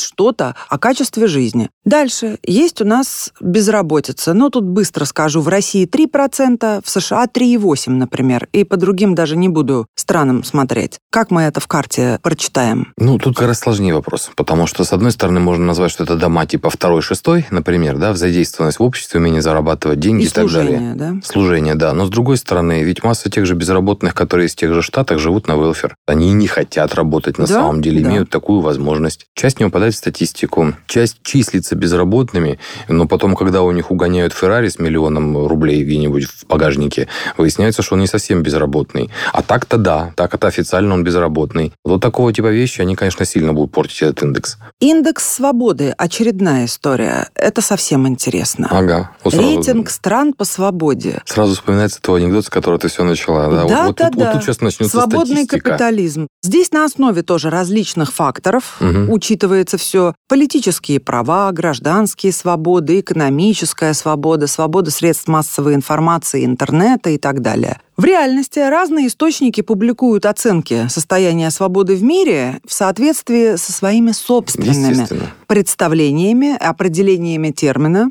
что-то 0.00 0.56
о 0.68 0.78
качестве 0.78 1.26
жизни. 1.26 1.70
Дальше. 1.84 2.38
Есть 2.42 2.80
у 2.80 2.84
нас 2.84 3.32
безработица. 3.40 4.34
Ну, 4.34 4.50
тут 4.50 4.64
быстро 4.64 5.04
скажу. 5.04 5.40
В 5.40 5.48
России 5.48 5.86
3%, 5.86 6.82
в 6.84 6.90
США 6.90 7.26
3,8%, 7.26 7.90
например. 7.90 8.48
И 8.52 8.64
по 8.64 8.76
другим 8.76 9.14
даже 9.14 9.36
не 9.36 9.48
буду 9.48 9.86
странам 9.94 10.44
смотреть. 10.44 10.98
Как 11.10 11.30
мы 11.30 11.42
это 11.42 11.60
в 11.60 11.66
карте 11.66 12.18
прочитаем? 12.22 12.92
Ну, 12.96 13.18
тут 13.18 13.36
гораздо 13.36 13.62
сложнее 13.62 13.94
вопрос. 13.94 14.30
Потому 14.36 14.66
что, 14.66 14.84
с 14.84 14.92
одной 14.92 15.12
стороны, 15.12 15.40
можно 15.40 15.64
назвать, 15.64 15.90
что 15.90 16.04
это 16.04 16.16
дома 16.16 16.46
типа 16.46 16.70
второй, 16.70 17.02
шестой, 17.02 17.46
например, 17.50 17.98
да, 17.98 18.12
взаимодействованность 18.12 18.78
в 18.78 18.82
обществе, 18.82 19.20
умение 19.20 19.42
зарабатывать 19.42 20.00
деньги 20.00 20.24
и, 20.24 20.26
и 20.26 20.30
так 20.30 20.50
далее 20.50 20.77
Служение, 20.78 20.94
да? 20.94 21.14
Служение, 21.22 21.74
да. 21.74 21.92
Но 21.92 22.06
с 22.06 22.10
другой 22.10 22.36
стороны, 22.36 22.82
ведь 22.82 23.02
масса 23.02 23.30
тех 23.30 23.46
же 23.46 23.54
безработных, 23.54 24.14
которые 24.14 24.46
из 24.46 24.54
тех 24.54 24.72
же 24.72 24.82
штатах 24.82 25.18
живут 25.18 25.48
на 25.48 25.52
велфер. 25.52 25.96
Они 26.06 26.32
не 26.32 26.46
хотят 26.46 26.94
работать 26.94 27.38
на 27.38 27.46
да? 27.46 27.54
самом 27.54 27.82
деле, 27.82 28.02
да. 28.02 28.10
имеют 28.10 28.30
такую 28.30 28.60
возможность. 28.60 29.26
Часть 29.34 29.60
не 29.60 29.66
попадает 29.66 29.94
в 29.94 29.98
статистику, 29.98 30.74
часть 30.86 31.22
числится 31.22 31.74
безработными, 31.74 32.58
но 32.88 33.06
потом, 33.06 33.34
когда 33.34 33.62
у 33.62 33.72
них 33.72 33.90
угоняют 33.90 34.32
Феррари 34.32 34.68
с 34.68 34.78
миллионом 34.78 35.46
рублей 35.46 35.84
где-нибудь 35.84 36.24
в 36.24 36.46
багажнике, 36.46 37.08
выясняется, 37.36 37.82
что 37.82 37.94
он 37.94 38.00
не 38.00 38.06
совсем 38.06 38.42
безработный. 38.42 39.10
А 39.32 39.42
так-то 39.42 39.78
да, 39.78 40.12
так 40.16 40.34
это 40.34 40.46
официально 40.46 40.94
он 40.94 41.04
безработный. 41.04 41.72
Вот 41.84 42.00
такого 42.00 42.32
типа 42.32 42.48
вещи, 42.48 42.80
они, 42.80 42.96
конечно, 42.96 43.24
сильно 43.24 43.52
будут 43.52 43.72
портить 43.72 44.02
этот 44.02 44.22
индекс. 44.22 44.58
Индекс 44.80 45.34
свободы, 45.34 45.94
очередная 45.96 46.66
история. 46.66 47.28
Это 47.34 47.62
совсем 47.62 48.06
интересно. 48.06 48.68
Ага. 48.70 49.10
Рейтинг 49.24 49.90
стран 49.90 50.32
по 50.32 50.44
свободе. 50.58 51.22
Сразу 51.24 51.54
вспоминается 51.54 52.02
твой 52.02 52.20
анекдот, 52.20 52.46
с 52.46 52.50
которого 52.50 52.80
ты 52.80 52.88
все 52.88 53.04
начала. 53.04 53.48
Да, 53.48 53.64
да, 53.64 53.86
вот, 53.86 53.96
да, 53.96 54.06
вот, 54.06 54.16
да. 54.16 54.24
Вот 54.24 54.32
тут 54.32 54.42
сейчас 54.42 54.60
начнется 54.60 54.96
Свободный 54.96 55.44
статистика. 55.44 55.70
капитализм. 55.70 56.26
Здесь 56.42 56.72
на 56.72 56.84
основе 56.84 57.22
тоже 57.22 57.48
различных 57.48 58.12
факторов 58.12 58.76
угу. 58.80 59.12
учитывается 59.12 59.78
все. 59.78 60.14
Политические 60.28 60.98
права, 60.98 61.52
гражданские 61.52 62.32
свободы, 62.32 63.00
экономическая 63.00 63.94
свобода, 63.94 64.48
свобода 64.48 64.90
средств 64.90 65.28
массовой 65.28 65.74
информации, 65.74 66.44
интернета 66.44 67.10
и 67.10 67.18
так 67.18 67.40
далее. 67.40 67.80
В 67.96 68.04
реальности 68.04 68.60
разные 68.60 69.08
источники 69.08 69.60
публикуют 69.60 70.24
оценки 70.24 70.86
состояния 70.88 71.50
свободы 71.50 71.96
в 71.96 72.02
мире 72.04 72.60
в 72.64 72.72
соответствии 72.72 73.56
со 73.56 73.72
своими 73.72 74.12
собственными 74.12 75.08
представлениями, 75.48 76.56
определениями 76.56 77.50
термина. 77.50 78.10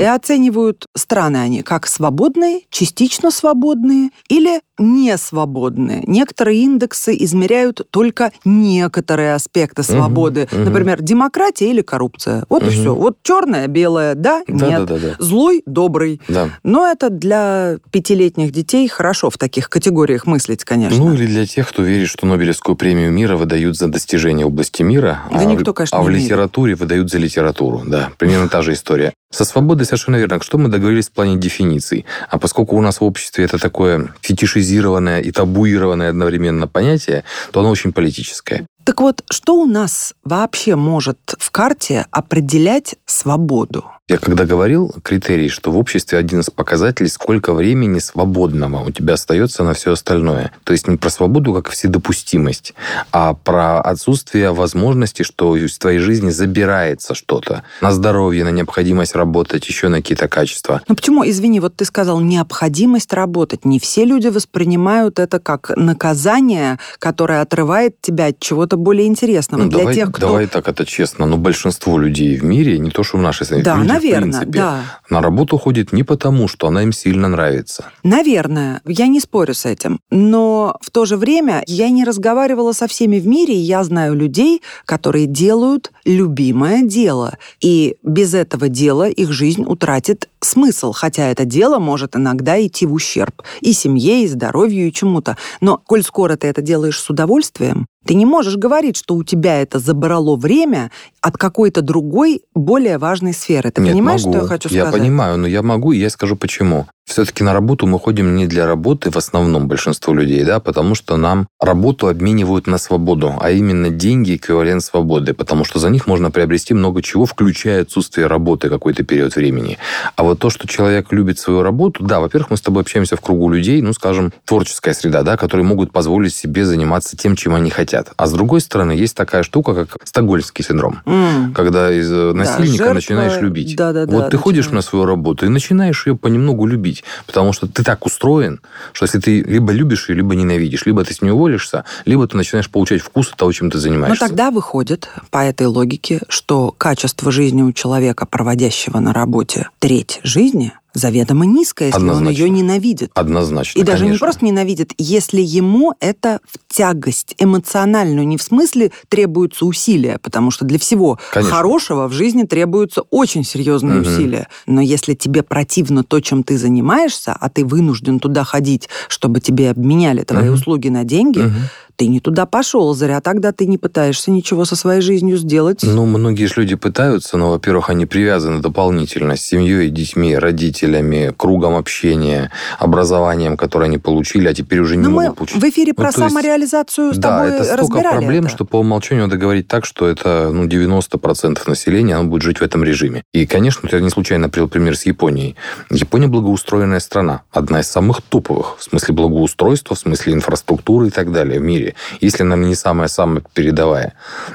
И 0.00 0.04
оценивают 0.06 0.86
страны 0.96 1.36
они 1.36 1.62
как 1.62 1.86
свободные, 1.86 2.62
частично 2.70 3.30
свободные 3.30 4.10
или 4.28 4.62
не 4.78 5.16
свободные. 5.16 6.02
Некоторые 6.06 6.62
индексы 6.62 7.16
измеряют 7.18 7.86
только 7.90 8.32
некоторые 8.44 9.34
аспекты 9.34 9.82
свободы. 9.82 10.48
Угу, 10.50 10.60
Например, 10.60 11.02
демократия 11.02 11.70
или 11.70 11.82
коррупция. 11.82 12.44
Вот 12.48 12.62
угу. 12.62 12.70
и 12.70 12.74
все. 12.74 12.94
Вот 12.94 13.18
черное, 13.22 13.66
белое, 13.66 14.14
да, 14.14 14.42
да 14.46 14.66
нет. 14.66 14.86
Да, 14.86 14.96
да, 14.96 14.98
да. 14.98 15.14
Злой, 15.18 15.62
добрый. 15.66 16.20
Да. 16.28 16.50
Но 16.62 16.86
это 16.86 17.10
для 17.10 17.78
пятилетних 17.90 18.52
детей 18.52 18.88
хорошо 18.88 19.30
в 19.30 19.38
таких 19.38 19.68
категориях 19.68 20.26
мыслить, 20.26 20.64
конечно. 20.64 20.98
Ну 20.98 21.14
или 21.14 21.26
для 21.26 21.46
тех, 21.46 21.68
кто 21.68 21.82
верит, 21.82 22.08
что 22.08 22.26
Нобелевскую 22.26 22.76
премию 22.76 23.12
мира 23.12 23.36
выдают 23.36 23.76
за 23.76 23.88
достижения 23.88 24.44
в 24.44 24.48
области 24.48 24.82
мира. 24.82 25.22
Да 25.32 25.40
а 25.40 25.44
никто, 25.44 25.72
конечно, 25.72 25.98
А 25.98 26.02
в 26.02 26.08
литературе 26.08 26.74
выдают 26.74 27.10
за 27.10 27.18
литературу. 27.18 27.82
Да, 27.86 28.10
примерно 28.18 28.48
та 28.48 28.62
же 28.62 28.72
история. 28.72 29.12
Со 29.30 29.44
свободой 29.44 29.84
совершенно 29.84 30.16
верно. 30.16 30.40
Что 30.42 30.56
мы 30.56 30.68
договорились 30.68 31.08
в 31.08 31.12
плане 31.12 31.36
дефиниций? 31.36 32.06
А 32.30 32.38
поскольку 32.38 32.76
у 32.76 32.80
нас 32.80 33.00
в 33.00 33.04
обществе 33.04 33.44
это 33.44 33.58
такое 33.58 34.14
фетишизированное 34.22 35.20
и 35.20 35.30
табуированное 35.30 36.10
одновременно 36.10 36.66
понятие, 36.66 37.24
то 37.52 37.60
оно 37.60 37.70
очень 37.70 37.92
политическое. 37.92 38.66
Так 38.84 39.02
вот, 39.02 39.22
что 39.30 39.56
у 39.56 39.66
нас 39.66 40.14
вообще 40.24 40.76
может 40.76 41.18
в 41.38 41.50
карте 41.50 42.06
определять 42.10 42.96
свободу? 43.04 43.84
Я 44.08 44.16
когда 44.16 44.46
говорил 44.46 44.94
критерий, 45.02 45.50
что 45.50 45.70
в 45.70 45.76
обществе 45.76 46.16
один 46.16 46.40
из 46.40 46.48
показателей, 46.48 47.10
сколько 47.10 47.52
времени 47.52 47.98
свободного 47.98 48.82
у 48.82 48.90
тебя 48.90 49.14
остается 49.14 49.64
на 49.64 49.74
все 49.74 49.92
остальное. 49.92 50.50
То 50.64 50.72
есть 50.72 50.88
не 50.88 50.96
про 50.96 51.10
свободу 51.10 51.52
как 51.52 51.68
вседопустимость, 51.68 52.72
а 53.12 53.34
про 53.34 53.82
отсутствие 53.82 54.52
возможности, 54.52 55.24
что 55.24 55.54
из 55.56 55.76
твоей 55.76 55.98
жизни 55.98 56.30
забирается 56.30 57.14
что-то. 57.14 57.64
На 57.82 57.92
здоровье, 57.92 58.44
на 58.44 58.48
необходимость 58.48 59.14
работать, 59.14 59.68
еще 59.68 59.88
на 59.88 59.98
какие-то 59.98 60.26
качества. 60.26 60.80
Ну 60.88 60.94
почему, 60.94 61.28
извини, 61.28 61.60
вот 61.60 61.76
ты 61.76 61.84
сказал 61.84 62.20
необходимость 62.20 63.12
работать. 63.12 63.66
Не 63.66 63.78
все 63.78 64.06
люди 64.06 64.28
воспринимают 64.28 65.18
это 65.18 65.38
как 65.38 65.70
наказание, 65.76 66.78
которое 66.98 67.42
отрывает 67.42 68.00
тебя 68.00 68.28
от 68.28 68.40
чего-то 68.40 68.78
более 68.78 69.06
интересного. 69.06 69.64
Ну, 69.64 69.68
Для 69.68 69.80
давай, 69.80 69.94
тех, 69.94 70.12
кто... 70.12 70.28
давай 70.28 70.46
так, 70.46 70.66
это 70.66 70.86
честно, 70.86 71.26
но 71.26 71.36
большинство 71.36 71.98
людей 71.98 72.38
в 72.38 72.44
мире, 72.44 72.78
не 72.78 72.90
то 72.90 73.02
что 73.02 73.18
в 73.18 73.20
нашей 73.20 73.44
стране, 73.44 73.62
да, 73.62 73.76
люди, 73.76 73.97
наверное, 73.98 74.40
в 74.40 74.40
принципе, 74.40 74.58
да. 74.58 74.82
на 75.10 75.20
работу 75.22 75.58
ходят 75.58 75.92
не 75.92 76.02
потому, 76.02 76.48
что 76.48 76.66
она 76.66 76.82
им 76.82 76.92
сильно 76.92 77.28
нравится. 77.28 77.86
Наверное, 78.02 78.80
я 78.86 79.06
не 79.06 79.20
спорю 79.20 79.54
с 79.54 79.66
этим. 79.66 80.00
Но 80.10 80.76
в 80.80 80.90
то 80.90 81.04
же 81.04 81.16
время 81.16 81.62
я 81.66 81.90
не 81.90 82.04
разговаривала 82.04 82.72
со 82.72 82.86
всеми 82.86 83.18
в 83.18 83.26
мире, 83.26 83.54
и 83.54 83.58
я 83.58 83.84
знаю 83.84 84.14
людей, 84.14 84.62
которые 84.84 85.26
делают 85.26 85.92
любимое 86.04 86.82
дело. 86.82 87.36
И 87.60 87.96
без 88.02 88.34
этого 88.34 88.68
дела 88.68 89.08
их 89.08 89.32
жизнь 89.32 89.64
утратит 89.66 90.28
смысл, 90.40 90.92
хотя 90.92 91.28
это 91.28 91.44
дело 91.44 91.78
может 91.78 92.16
иногда 92.16 92.64
идти 92.64 92.86
в 92.86 92.92
ущерб 92.92 93.42
и 93.60 93.72
семье, 93.72 94.24
и 94.24 94.28
здоровью, 94.28 94.88
и 94.88 94.92
чему-то. 94.92 95.36
Но 95.60 95.78
коль 95.78 96.02
скоро 96.02 96.36
ты 96.36 96.46
это 96.46 96.62
делаешь 96.62 97.00
с 97.00 97.10
удовольствием, 97.10 97.86
ты 98.08 98.14
не 98.14 98.24
можешь 98.24 98.56
говорить, 98.56 98.96
что 98.96 99.16
у 99.16 99.22
тебя 99.22 99.60
это 99.60 99.78
забрало 99.78 100.34
время 100.36 100.90
от 101.20 101.36
какой-то 101.36 101.82
другой, 101.82 102.40
более 102.54 102.96
важной 102.96 103.34
сферы. 103.34 103.70
Ты 103.70 103.82
Нет, 103.82 103.92
понимаешь, 103.92 104.24
могу. 104.24 104.32
что 104.32 104.42
я 104.44 104.48
хочу 104.48 104.68
я 104.70 104.80
сказать? 104.80 104.94
Я 104.94 105.00
понимаю, 105.00 105.36
но 105.36 105.46
я 105.46 105.62
могу, 105.62 105.92
и 105.92 105.98
я 105.98 106.08
скажу 106.08 106.34
почему. 106.34 106.86
Все-таки 107.08 107.42
на 107.42 107.54
работу 107.54 107.86
мы 107.86 107.98
ходим 107.98 108.36
не 108.36 108.46
для 108.46 108.66
работы 108.66 109.10
в 109.10 109.16
основном 109.16 109.66
большинство 109.66 110.12
людей, 110.12 110.44
да, 110.44 110.60
потому 110.60 110.94
что 110.94 111.16
нам 111.16 111.48
работу 111.58 112.06
обменивают 112.08 112.66
на 112.66 112.76
свободу, 112.76 113.34
а 113.40 113.50
именно 113.50 113.88
деньги 113.88 114.36
эквивалент 114.36 114.84
свободы, 114.84 115.32
потому 115.32 115.64
что 115.64 115.78
за 115.78 115.88
них 115.88 116.06
можно 116.06 116.30
приобрести 116.30 116.74
много 116.74 117.00
чего, 117.00 117.24
включая 117.24 117.82
отсутствие 117.82 118.26
работы 118.26 118.68
какой-то 118.68 119.04
период 119.04 119.36
времени. 119.36 119.78
А 120.16 120.22
вот 120.22 120.38
то, 120.38 120.50
что 120.50 120.68
человек 120.68 121.10
любит 121.10 121.38
свою 121.38 121.62
работу, 121.62 122.04
да, 122.04 122.20
во-первых, 122.20 122.50
мы 122.50 122.58
с 122.58 122.60
тобой 122.60 122.82
общаемся 122.82 123.16
в 123.16 123.22
кругу 123.22 123.48
людей, 123.48 123.80
ну, 123.80 123.94
скажем, 123.94 124.30
творческая 124.44 124.92
среда, 124.92 125.22
да, 125.22 125.38
которые 125.38 125.64
могут 125.64 125.92
позволить 125.92 126.34
себе 126.34 126.66
заниматься 126.66 127.16
тем, 127.16 127.36
чем 127.36 127.54
они 127.54 127.70
хотят. 127.70 127.97
А 128.16 128.26
с 128.26 128.32
другой 128.32 128.60
стороны, 128.60 128.92
есть 128.92 129.16
такая 129.16 129.42
штука, 129.42 129.74
как 129.74 130.06
стокгольмский 130.06 130.64
синдром, 130.64 131.00
mm. 131.04 131.52
когда 131.52 131.92
из 131.92 132.10
э, 132.10 132.32
насильника 132.32 132.78
да, 132.78 132.84
жертва... 132.84 132.94
начинаешь 132.94 133.40
любить. 133.40 133.76
Да, 133.76 133.92
да, 133.92 134.06
вот 134.06 134.20
да, 134.24 134.30
ты 134.30 134.36
ходишь 134.36 134.70
на 134.70 134.82
свою 134.82 135.04
работу 135.04 135.46
и 135.46 135.48
начинаешь 135.48 136.06
ее 136.06 136.16
понемногу 136.16 136.66
любить, 136.66 137.04
потому 137.26 137.52
что 137.52 137.66
ты 137.66 137.82
так 137.82 138.06
устроен, 138.06 138.60
что 138.92 139.04
если 139.04 139.18
ты 139.18 139.42
либо 139.42 139.72
любишь 139.72 140.08
ее, 140.08 140.16
либо 140.16 140.34
ненавидишь, 140.34 140.86
либо 140.86 141.04
ты 141.04 141.14
с 141.14 141.22
нее 141.22 141.32
уволишься, 141.32 141.84
либо 142.04 142.26
ты 142.26 142.36
начинаешь 142.36 142.70
получать 142.70 143.00
вкус 143.00 143.30
от 143.30 143.36
того, 143.36 143.52
чем 143.52 143.70
ты 143.70 143.78
занимаешься. 143.78 144.22
Но 144.22 144.28
тогда 144.28 144.50
выходит 144.50 145.08
по 145.30 145.38
этой 145.38 145.66
логике, 145.66 146.20
что 146.28 146.74
качество 146.76 147.30
жизни 147.32 147.62
у 147.62 147.72
человека, 147.72 148.26
проводящего 148.26 148.98
на 148.98 149.12
работе 149.12 149.68
треть 149.78 150.20
жизни, 150.22 150.72
заведомо 150.94 151.44
низкая, 151.46 151.88
если 151.88 152.00
Однозначно. 152.00 152.28
он 152.28 152.34
ее 152.34 152.50
ненавидит. 152.50 153.10
Однозначно. 153.14 153.78
И 153.78 153.82
даже 153.82 154.04
не 154.04 154.10
конечно. 154.10 154.26
просто 154.26 154.44
ненавидит, 154.44 154.92
если 154.98 155.40
ему 155.40 155.94
это 156.00 156.40
в 156.44 156.74
тягость 156.74 157.34
эмоциональную, 157.38 158.26
не 158.26 158.36
в 158.36 158.42
смысле 158.42 158.90
требуются 159.08 159.64
усилия, 159.66 160.18
потому 160.22 160.50
что 160.50 160.64
для 160.64 160.78
всего 160.78 161.18
Конечно. 161.32 161.54
хорошего 161.56 162.08
в 162.08 162.12
жизни 162.12 162.44
требуются 162.44 163.02
очень 163.10 163.44
серьезные 163.44 164.00
Мгм. 164.00 164.08
усилия. 164.12 164.48
Но 164.66 164.80
если 164.80 165.14
тебе 165.14 165.42
противно 165.42 166.04
то, 166.04 166.20
чем 166.20 166.42
ты 166.42 166.58
занимаешься, 166.58 167.36
а 167.38 167.48
ты 167.48 167.64
вынужден 167.64 168.18
туда 168.18 168.44
ходить, 168.44 168.88
чтобы 169.08 169.40
тебе 169.40 169.70
обменяли 169.70 170.24
твои 170.24 170.44
Мгм. 170.46 170.54
услуги 170.54 170.88
на 170.88 171.04
деньги, 171.04 171.40
Мгм. 171.40 171.54
Ты 171.98 172.06
не 172.06 172.20
туда 172.20 172.46
пошел, 172.46 172.94
зря 172.94 173.20
тогда 173.20 173.50
ты 173.50 173.66
не 173.66 173.76
пытаешься 173.76 174.30
ничего 174.30 174.64
со 174.64 174.76
своей 174.76 175.00
жизнью 175.00 175.36
сделать. 175.36 175.80
Ну, 175.82 176.06
многие 176.06 176.46
же 176.46 176.54
люди 176.58 176.76
пытаются, 176.76 177.36
но, 177.36 177.50
во-первых, 177.50 177.90
они 177.90 178.06
привязаны 178.06 178.62
дополнительно 178.62 179.36
с 179.36 179.40
семьей, 179.40 179.90
детьми, 179.90 180.36
родителями, 180.36 181.34
кругом 181.36 181.74
общения, 181.74 182.52
образованием, 182.78 183.56
которое 183.56 183.86
они 183.86 183.98
получили, 183.98 184.46
а 184.46 184.54
теперь 184.54 184.78
уже 184.78 184.96
не 184.96 185.02
Но 185.02 185.10
мы 185.10 185.22
могут 185.24 185.38
получить. 185.38 185.60
в 185.60 185.68
эфире 185.68 185.92
Ну, 185.96 186.04
про 186.04 186.12
то 186.12 186.20
есть, 186.22 186.30
самореализацию 186.32 187.14
с 187.14 187.18
да, 187.18 187.38
тобой 187.40 187.54
это 187.56 187.64
столько 187.64 187.82
разбирали 187.82 188.18
проблем, 188.18 188.44
это. 188.44 188.54
что 188.54 188.64
по 188.64 188.76
умолчанию 188.76 189.24
надо 189.24 189.36
говорить 189.36 189.66
так, 189.66 189.84
что 189.84 190.06
это 190.06 190.50
ну, 190.52 190.66
90% 190.68 191.68
населения 191.68 192.14
оно 192.14 192.28
будет 192.28 192.42
жить 192.42 192.58
в 192.58 192.62
этом 192.62 192.84
режиме. 192.84 193.24
И, 193.32 193.44
конечно, 193.44 193.88
я 193.90 193.98
не 193.98 194.10
случайно 194.10 194.48
привел 194.48 194.68
пример 194.68 194.96
с 194.96 195.04
Японией. 195.04 195.56
Япония 195.90 196.28
благоустроенная 196.28 197.00
страна, 197.00 197.42
одна 197.50 197.80
из 197.80 197.88
самых 197.88 198.22
топовых 198.22 198.76
в 198.78 198.84
смысле 198.84 199.14
благоустройства, 199.16 199.96
в 199.96 199.98
смысле 199.98 200.34
инфраструктуры 200.34 201.08
и 201.08 201.10
так 201.10 201.32
далее 201.32 201.58
в 201.58 201.62
мире. 201.64 201.87
Если 202.20 202.42
она 202.42 202.56
не 202.56 202.74
самая-самая 202.74 203.42
передовая. 203.54 204.14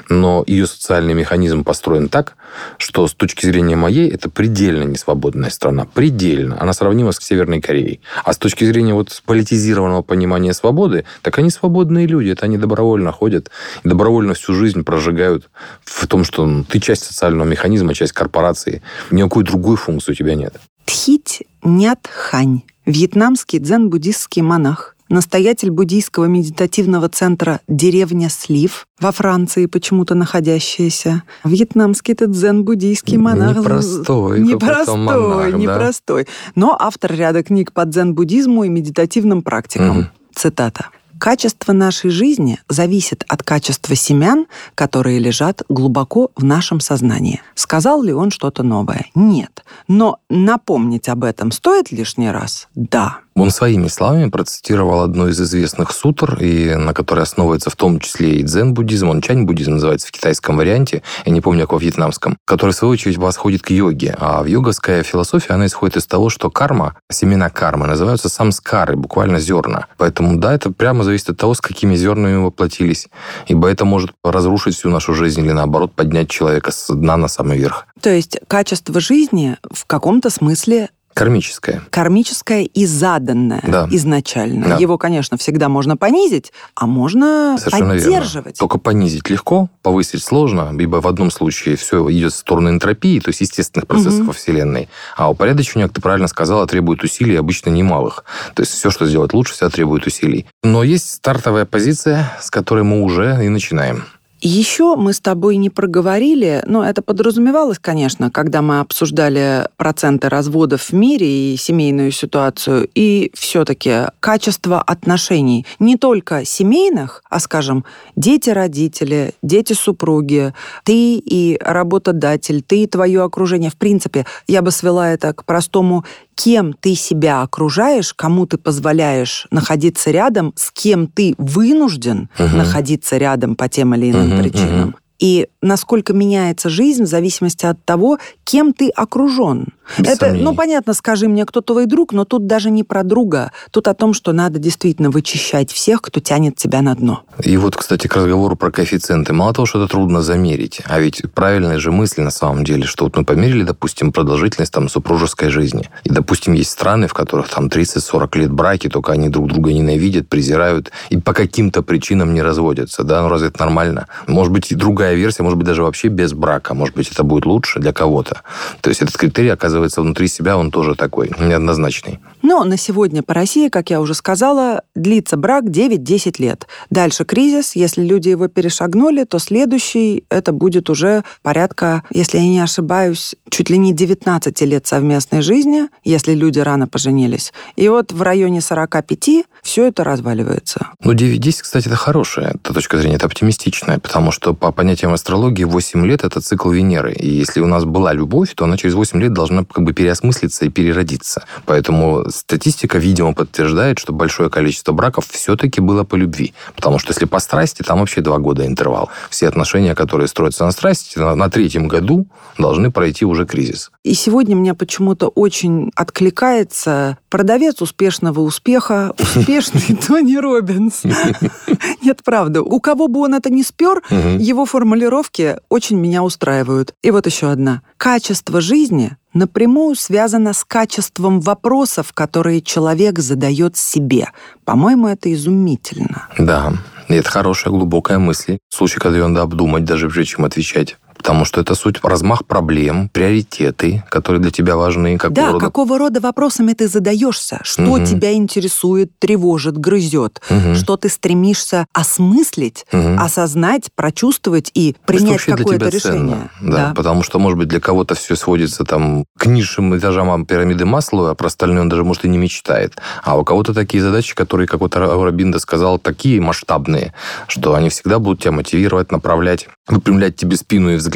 Но 0.10 0.44
ее 0.48 0.68
социальный 0.68 1.14
механизм 1.14 1.64
построен 1.64 2.10
так, 2.10 2.36
что 2.78 3.08
с 3.08 3.14
точки 3.14 3.46
зрения 3.46 3.76
моей 3.76 4.10
это 4.10 4.30
предельно 4.30 4.84
несвободная 4.84 5.50
страна. 5.50 5.86
Предельно. 5.86 6.62
Она 6.62 6.74
сравнима 6.74 7.12
с 7.12 7.18
Северной 7.20 7.62
Кореей. 7.62 8.02
А 8.24 8.34
с 8.34 8.38
точки 8.38 8.66
зрения 8.66 8.94
вот 8.94 9.22
политизированного 9.26 10.02
понимания 10.02 10.54
свободы, 10.54 11.06
так 11.22 11.38
они 11.38 11.50
свободные 11.50 12.08
люди. 12.08 12.30
Это 12.30 12.46
они 12.46 12.58
добровольно 12.58 13.12
ходят 13.12 13.50
добровольно 13.84 14.34
всю 14.34 14.54
жизнь 14.54 14.84
прожигают 14.84 15.50
в 15.84 16.08
том, 16.08 16.24
что 16.24 16.46
ну, 16.46 16.64
ты 16.64 16.80
часть 16.80 17.04
социального 17.04 17.48
механизма, 17.48 17.94
часть 17.94 18.14
корпорации. 18.14 18.82
Никакой 19.12 19.44
другой 19.44 19.78
функции 19.78 20.12
у 20.12 20.16
тебя 20.16 20.36
нет. 20.36 20.56
Тхить 20.86 21.44
Нят 21.64 22.08
Хань, 22.12 22.62
вьетнамский 22.86 23.60
дзен-буддистский 23.60 24.42
монах, 24.42 24.93
настоятель 25.14 25.70
буддийского 25.70 26.26
медитативного 26.26 27.08
центра 27.08 27.62
«Деревня 27.68 28.30
Слив» 28.30 28.88
во 29.00 29.12
Франции 29.12 29.68
почему-то 29.68 30.16
находящаяся. 30.16 31.24
Вьетнамский 31.44 32.16
ты 32.16 32.28
дзен-буддийский 32.28 33.18
монах. 33.18 33.58
Непростой 33.58 34.40
Непростой, 34.42 34.98
монах, 34.98 35.52
да. 35.52 35.58
непростой. 35.58 36.28
Но 36.56 36.76
автор 36.78 37.14
ряда 37.14 37.44
книг 37.44 37.72
по 37.72 37.86
дзен-буддизму 37.86 38.64
и 38.66 38.70
медитативным 38.70 39.42
практикам. 39.42 39.98
Мгм. 39.98 40.10
Цитата. 40.34 40.90
Качество 41.20 41.72
нашей 41.72 42.10
жизни 42.10 42.60
зависит 42.68 43.24
от 43.30 43.44
качества 43.44 43.96
семян, 43.96 44.48
которые 44.76 45.20
лежат 45.20 45.62
глубоко 45.70 46.32
в 46.36 46.44
нашем 46.44 46.82
сознании. 46.82 47.42
Сказал 47.56 48.02
ли 48.04 48.12
он 48.12 48.30
что-то 48.30 48.64
новое? 48.64 49.06
Нет. 49.16 49.64
Но 49.88 50.18
напомнить 50.30 51.08
об 51.08 51.24
этом 51.24 51.52
стоит 51.52 51.92
лишний 51.92 52.30
раз? 52.30 52.68
Да. 52.76 53.20
Он 53.36 53.50
своими 53.50 53.88
словами 53.88 54.30
процитировал 54.30 55.02
одну 55.02 55.28
из 55.28 55.42
известных 55.42 55.92
сутр, 55.92 56.38
и 56.40 56.76
на 56.76 56.94
которой 56.94 57.22
основывается 57.22 57.70
в 57.70 57.76
том 57.76 58.00
числе 58.00 58.36
и 58.36 58.44
дзен-буддизм, 58.44 59.10
он 59.10 59.22
чань-буддизм 59.22 59.74
называется 59.74 60.08
в 60.08 60.12
китайском 60.12 60.58
варианте, 60.58 61.02
я 61.26 61.32
не 61.32 61.42
помню, 61.42 61.62
как 61.62 61.74
во 61.74 61.80
вьетнамском, 61.80 62.38
который, 62.46 62.72
в 62.72 62.76
свою 62.76 62.94
очередь, 62.94 63.18
восходит 63.18 63.64
к 63.64 63.72
йоге. 63.72 64.16
А 64.20 64.44
в 64.44 64.46
йоговская 64.46 65.04
философия, 65.04 65.54
она 65.54 65.66
исходит 65.66 65.98
из 65.98 66.06
того, 66.06 66.30
что 66.30 66.50
карма, 66.50 66.96
семена 67.12 67.50
кармы, 67.50 67.88
называются 67.88 68.30
самскары, 68.30 68.96
буквально 68.96 69.40
зерна. 69.40 69.88
Поэтому, 69.98 70.38
да, 70.38 70.54
это 70.54 70.72
прямо 70.72 71.04
зависит 71.04 71.32
от 71.32 71.38
того, 71.38 71.54
с 71.54 71.62
какими 71.62 71.96
зернами 71.96 72.36
воплотились. 72.36 73.08
Ибо 73.48 73.68
это 73.68 73.86
может 73.86 74.12
разрушить 74.24 74.76
всю 74.76 74.90
нашу 74.90 75.14
жизнь 75.14 75.42
или, 75.42 75.52
наоборот, 75.52 75.94
поднять 75.94 76.30
человека 76.30 76.72
с 76.72 76.94
дна 76.94 77.18
на 77.18 77.28
самый 77.28 77.58
верх. 77.58 77.88
То 78.02 78.10
есть 78.10 78.38
качество 78.48 79.00
жизни 79.00 79.58
в 79.72 79.86
каком-то 79.86 80.30
смысле 80.30 80.90
Кармическое. 81.14 81.82
кармическое 81.90 82.64
и 82.64 82.86
заданное 82.86 83.62
Да. 83.66 83.88
изначально. 83.92 84.68
Да. 84.70 84.78
Его, 84.78 84.98
конечно, 84.98 85.38
всегда 85.38 85.70
можно 85.70 85.98
понизить, 85.98 86.52
а 86.76 86.86
можно 86.88 87.58
Совершенно 87.60 87.94
верно. 87.94 88.04
поддерживать. 88.12 88.58
Только 88.58 88.78
понизить 88.78 89.30
легко, 89.30 89.70
повысить 89.82 90.24
сложно, 90.24 90.74
ибо 90.80 90.98
в 91.02 91.08
одном 91.08 91.32
случае 91.32 91.76
все 91.76 92.10
идет 92.12 92.34
в 92.34 92.38
сторону 92.38 92.70
энтропии, 92.70 93.20
то 93.20 93.30
есть 93.30 93.42
естественных 93.42 93.88
процессов 93.88 94.20
Мгм. 94.20 94.28
во 94.28 94.34
Вселенной, 94.34 94.90
а 95.16 95.30
упорядочивание, 95.30 95.88
как 95.88 95.96
ты 95.96 96.02
правильно 96.02 96.28
сказала, 96.28 96.66
требует 96.68 97.04
усилий, 97.04 97.36
обычно 97.36 97.70
немалых. 97.70 98.26
То 98.56 98.62
есть 98.62 98.74
все, 98.74 98.90
что 98.90 99.06
сделать 99.06 99.34
лучше, 99.34 99.54
всегда 99.54 99.70
требует 99.70 100.06
усилий. 100.08 100.46
Но 100.64 100.84
есть 100.84 101.10
стартовая 101.10 101.66
позиция, 101.66 102.32
с 102.42 102.50
которой 102.50 102.84
мы 102.84 103.02
уже 103.02 103.46
и 103.46 103.50
начинаем. 103.50 104.06
Еще 104.46 104.98
мы 104.98 105.14
с 105.14 105.22
тобой 105.22 105.56
не 105.56 105.70
проговорили, 105.70 106.64
но 106.68 106.84
это 106.84 107.02
подразумевалось, 107.02 107.80
конечно, 107.80 108.30
когда 108.30 108.62
мы 108.62 108.82
обсуждали 108.82 109.70
проценты 109.78 110.28
разводов 110.28 110.90
в 110.90 110.92
мире 110.92 111.54
и 111.54 111.56
семейную 111.56 112.12
ситуацию, 112.12 112.90
и 112.94 113.32
все-таки 113.34 114.08
качество 114.20 114.82
отношений 114.82 115.66
не 115.80 115.96
только 115.96 116.44
семейных, 116.44 117.24
а, 117.30 117.40
скажем, 117.40 117.86
дети-родители, 118.18 119.34
дети-супруги, 119.42 120.54
ты 120.84 121.16
и 121.16 121.58
работодатель, 121.62 122.62
ты 122.62 122.84
и 122.84 122.88
твое 122.88 123.24
окружение. 123.24 123.72
В 123.72 123.78
принципе, 123.78 124.26
я 124.48 124.62
бы 124.62 124.72
свела 124.72 125.10
это 125.10 125.32
к 125.32 125.46
простому 125.46 126.04
кем 126.36 126.74
ты 126.74 126.96
себя 126.96 127.42
окружаешь, 127.42 128.14
кому 128.14 128.46
ты 128.46 128.58
позволяешь 128.58 129.48
находиться 129.52 130.12
рядом, 130.12 130.54
с 130.56 130.72
кем 130.72 131.08
ты 131.08 131.36
вынужден 131.38 132.30
Мгм. 132.38 132.58
находиться 132.58 133.18
рядом 133.18 133.56
по 133.56 133.68
тем 133.70 133.94
или 133.96 134.12
иным 134.12 134.30
Мгм, 134.30 134.42
причинам. 134.42 134.80
мгм. 134.90 134.96
И 135.20 135.48
насколько 135.62 136.12
меняется 136.12 136.70
жизнь 136.70 137.04
в 137.04 137.08
зависимости 137.08 137.66
от 137.66 137.84
того, 137.86 138.18
кем 138.44 138.74
ты 138.74 138.90
окружен. 138.90 139.68
Без 139.98 140.08
Это, 140.10 140.26
сомнений. 140.28 140.44
ну, 140.44 140.56
понятно, 140.56 140.94
скажи 140.94 141.28
мне, 141.28 141.46
кто 141.46 141.62
твой 141.62 141.86
друг, 141.86 142.14
но 142.14 142.26
тут 142.26 142.48
даже 142.48 142.72
не 142.72 142.84
про 142.84 143.04
друга. 143.04 143.52
Тут 143.72 143.88
о 143.88 143.94
том, 143.94 144.14
что 144.14 144.32
надо 144.32 144.60
действительно 144.60 145.10
вычищать 145.10 145.72
всех, 145.72 146.02
кто 146.02 146.20
тянет 146.20 146.56
тебя 146.56 146.82
на 146.82 146.96
дно. 146.96 147.24
И 147.44 147.58
вот, 147.58 147.76
кстати, 147.76 148.08
к 148.08 148.16
разговору 148.16 148.56
про 148.56 148.72
коэффициенты. 148.72 149.34
Мало 149.34 149.54
того, 149.54 149.66
что 149.66 149.84
это 149.84 149.92
трудно 149.92 150.22
замерить, 150.22 150.82
а 150.86 151.00
ведь 151.00 151.22
правильная 151.34 151.80
же 151.80 151.92
мысль 151.92 152.22
на 152.22 152.32
самом 152.32 152.64
деле, 152.64 152.86
что 152.86 153.06
вот 153.06 153.16
мы 153.18 153.26
померили, 153.26 153.64
допустим, 153.64 154.12
продолжительность 154.12 154.72
там 154.72 154.88
супружеской 154.90 155.50
жизни. 155.50 155.90
И, 156.04 156.10
допустим, 156.10 156.54
есть 156.54 156.72
страны, 156.72 157.08
в 157.08 157.14
которых 157.14 157.50
там 157.50 157.68
30-40 157.68 158.38
лет 158.38 158.52
браки, 158.52 158.90
только 158.90 159.12
они 159.12 159.30
друг 159.30 159.48
друга 159.48 159.74
ненавидят, 159.74 160.30
презирают 160.30 160.92
и 161.10 161.18
по 161.18 161.34
каким-то 161.34 161.84
причинам 161.84 162.34
не 162.34 162.42
разводятся. 162.42 163.04
Да, 163.04 163.22
ну 163.22 163.30
разве 163.30 163.50
это 163.50 163.60
нормально? 163.60 164.08
Может 164.28 164.54
быть, 164.54 164.72
и 164.72 164.76
другая 164.76 165.16
версия, 165.16 165.44
может 165.44 165.58
быть, 165.58 165.68
даже 165.68 165.84
вообще 165.84 166.08
без 166.08 166.34
брака. 166.34 166.74
Может 166.74 166.96
быть, 166.96 167.12
это 167.12 167.24
будет 167.24 167.46
лучше 167.46 167.80
для 167.80 167.92
кого-то. 167.94 168.42
То 168.82 168.90
есть 168.90 169.02
этот 169.02 169.18
критерий, 169.18 169.50
оказывается, 169.50 169.73
внутри 169.80 170.28
себя, 170.28 170.58
он 170.58 170.72
тоже 170.72 170.96
такой, 170.96 171.32
неоднозначный. 171.40 172.20
Но 172.42 172.64
на 172.64 172.78
сегодня 172.78 173.24
по 173.24 173.34
России, 173.34 173.70
как 173.70 173.90
я 173.90 174.02
уже 174.02 174.14
сказала, 174.14 174.84
длится 174.96 175.38
брак 175.38 175.66
9-10 175.66 176.42
лет. 176.42 176.68
Дальше 176.90 177.26
кризис. 177.26 177.76
Если 177.76 178.04
люди 178.04 178.30
его 178.30 178.48
перешагнули, 178.48 179.24
то 179.24 179.40
следующий 179.40 180.26
это 180.30 180.52
будет 180.52 180.90
уже 180.90 181.24
порядка, 181.42 182.04
если 182.12 182.38
я 182.38 182.44
не 182.44 182.60
ошибаюсь, 182.60 183.36
чуть 183.50 183.70
ли 183.70 183.78
не 183.78 183.94
19 183.94 184.62
лет 184.62 184.88
совместной 184.88 185.42
жизни, 185.42 185.90
если 186.04 186.34
люди 186.34 186.60
рано 186.60 186.88
поженились. 186.88 187.54
И 187.76 187.88
вот 187.88 188.12
в 188.12 188.22
районе 188.22 188.62
45 188.62 189.46
все 189.64 189.88
это 189.88 190.04
разваливается. 190.04 190.90
Ну, 191.00 191.14
9-10, 191.14 191.62
кстати, 191.62 191.88
это 191.88 191.96
хорошая 191.96 192.56
эта 192.64 192.74
точка 192.74 192.98
зрения, 192.98 193.16
это 193.16 193.28
оптимистичная, 193.28 193.98
потому 193.98 194.32
что 194.32 194.54
по 194.54 194.74
понятиям 194.74 195.14
астрологии 195.14 195.64
8 195.64 196.06
лет– 196.06 196.24
это 196.26 196.42
цикл 196.42 196.70
Венеры. 196.70 197.14
И 197.14 197.30
если 197.30 197.62
у 197.62 197.66
нас 197.66 197.86
была 197.86 198.12
любовь, 198.12 198.54
то 198.56 198.66
она 198.66 198.76
через 198.78 198.94
8 198.94 199.22
лет 199.22 199.34
должна 199.34 199.64
как 199.64 199.86
бы 199.86 199.94
переосмыслиться 199.94 200.66
и 200.66 200.70
переродиться. 200.70 201.46
Поэтому 201.66 202.30
статистика, 202.30 202.98
видимо, 202.98 203.34
подтверждает, 203.34 204.00
что 204.00 204.12
большое 204.12 204.50
количество 204.50 204.92
браков 204.92 205.28
все-таки 205.30 205.80
было 205.80 206.04
по 206.04 206.16
любви. 206.16 206.54
Потому 206.76 207.00
что 207.00 207.12
если 207.12 207.26
по 207.26 207.40
страсти, 207.40 207.84
там 207.84 208.00
вообще 208.00 208.20
два 208.20 208.40
года 208.40 208.68
интервал. 208.68 209.10
Все 209.30 209.48
отношения, 209.48 209.96
которые 209.96 210.28
строятся 210.28 210.66
на 210.66 210.72
страсти, 210.72 211.18
на, 211.18 211.36
на 211.36 211.50
третьем 211.50 211.88
году 211.88 212.28
должны 212.58 212.92
пройти 212.92 213.24
уже 213.24 213.46
кризис. 213.46 213.92
И 214.04 214.16
сегодня 214.16 214.56
мне 214.56 214.74
почему-то 214.74 215.30
очень 215.30 215.92
откликается 215.96 217.18
продавец 217.30 217.82
успешного 217.82 218.42
успеха, 218.42 219.14
успешный 219.20 219.96
Тони 220.08 220.36
Робинс. 220.36 221.04
Нет, 222.02 222.20
правда. 222.24 222.62
У 222.62 222.80
кого 222.82 223.08
бы 223.08 223.22
он 223.22 223.34
это 223.34 223.50
не 223.50 223.64
спер, 223.64 224.02
его 224.10 224.66
формулировки 224.66 225.58
очень 225.70 225.98
меня 225.98 226.22
устраивают. 226.24 226.94
И 227.02 227.12
вот 227.12 227.26
еще 227.26 227.50
одна. 227.50 227.82
Качество 227.98 228.60
жизни 228.60 229.16
напрямую 229.34 229.96
связано 229.96 230.54
с 230.54 230.66
качеством 230.66 231.40
вопросов, 231.40 232.12
которые 232.14 232.62
человек 232.62 233.20
задает 233.20 233.78
себе. 233.78 234.30
По-моему, 234.66 235.08
это 235.08 235.34
изумительно. 235.34 236.28
Да, 236.38 236.74
это 237.08 237.30
хорошая, 237.30 237.72
глубокая 237.72 238.20
мысль. 238.20 238.58
В 238.70 238.76
случае, 238.76 239.02
когда 239.02 239.18
ее 239.18 239.28
надо 239.28 239.44
обдумать, 239.44 239.86
даже 239.86 240.10
прежде 240.10 240.34
чем 240.34 240.46
отвечать. 240.46 240.98
Потому 241.24 241.46
что 241.46 241.62
это 241.62 241.74
суть 241.74 242.04
размах 242.04 242.46
проблем, 242.46 243.08
приоритеты, 243.08 244.04
которые 244.10 244.42
для 244.42 244.52
тебя 244.52 244.76
важны. 244.76 245.18
Какого 245.18 245.34
да, 245.34 245.52
рода... 245.54 245.66
какого 245.66 245.98
рода 245.98 246.20
вопросами 246.20 246.74
ты 246.74 246.90
задаешься, 246.90 247.62
что 247.64 247.96
Мгм. 247.96 248.06
тебя 248.06 248.34
интересует, 248.34 249.18
тревожит, 249.20 249.78
грызет, 249.78 250.42
Мгм. 250.50 250.76
что 250.76 250.98
ты 250.98 251.08
стремишься 251.08 251.86
осмыслить, 251.94 252.86
Мгм. 252.92 253.18
осознать, 253.20 253.90
прочувствовать 253.96 254.70
и 254.74 254.98
принять 255.06 255.42
какое-то 255.46 255.88
решение. 255.88 256.50
ценно. 256.60 256.74
Да, 256.74 256.94
потому 256.94 257.24
что, 257.24 257.40
может 257.40 257.58
быть, 257.58 257.70
для 257.70 257.80
кого-то 257.80 258.16
все 258.16 258.36
сводится 258.36 258.84
там 258.84 259.24
к 259.38 259.46
низшим 259.46 259.98
этажам 259.98 260.46
пирамиды 260.46 260.84
Маслоу, 260.84 261.28
а 261.28 261.36
про 261.36 261.48
остальное 261.48 261.84
он 261.84 261.90
даже, 261.90 262.04
может, 262.04 262.26
и 262.26 262.28
не 262.28 262.38
мечтает. 262.38 262.98
А 263.24 263.38
у 263.38 263.46
кого-то 263.46 263.74
такие 263.74 264.04
задачи, 264.04 264.36
которые, 264.36 264.68
как 264.68 264.82
вот 264.82 264.94
Рабинда 264.98 265.60
сказал, 265.60 266.00
такие 266.00 266.42
масштабные, 266.42 267.14
что 267.48 267.76
они 267.76 267.88
всегда 267.88 268.20
будут 268.20 268.42
тебя 268.42 268.52
мотивировать, 268.52 269.10
направлять, 269.14 269.70
выпрямлять 269.88 270.36
тебе 270.36 270.58
спину 270.58 270.92
и 270.92 270.96
взгляд, 270.98 271.13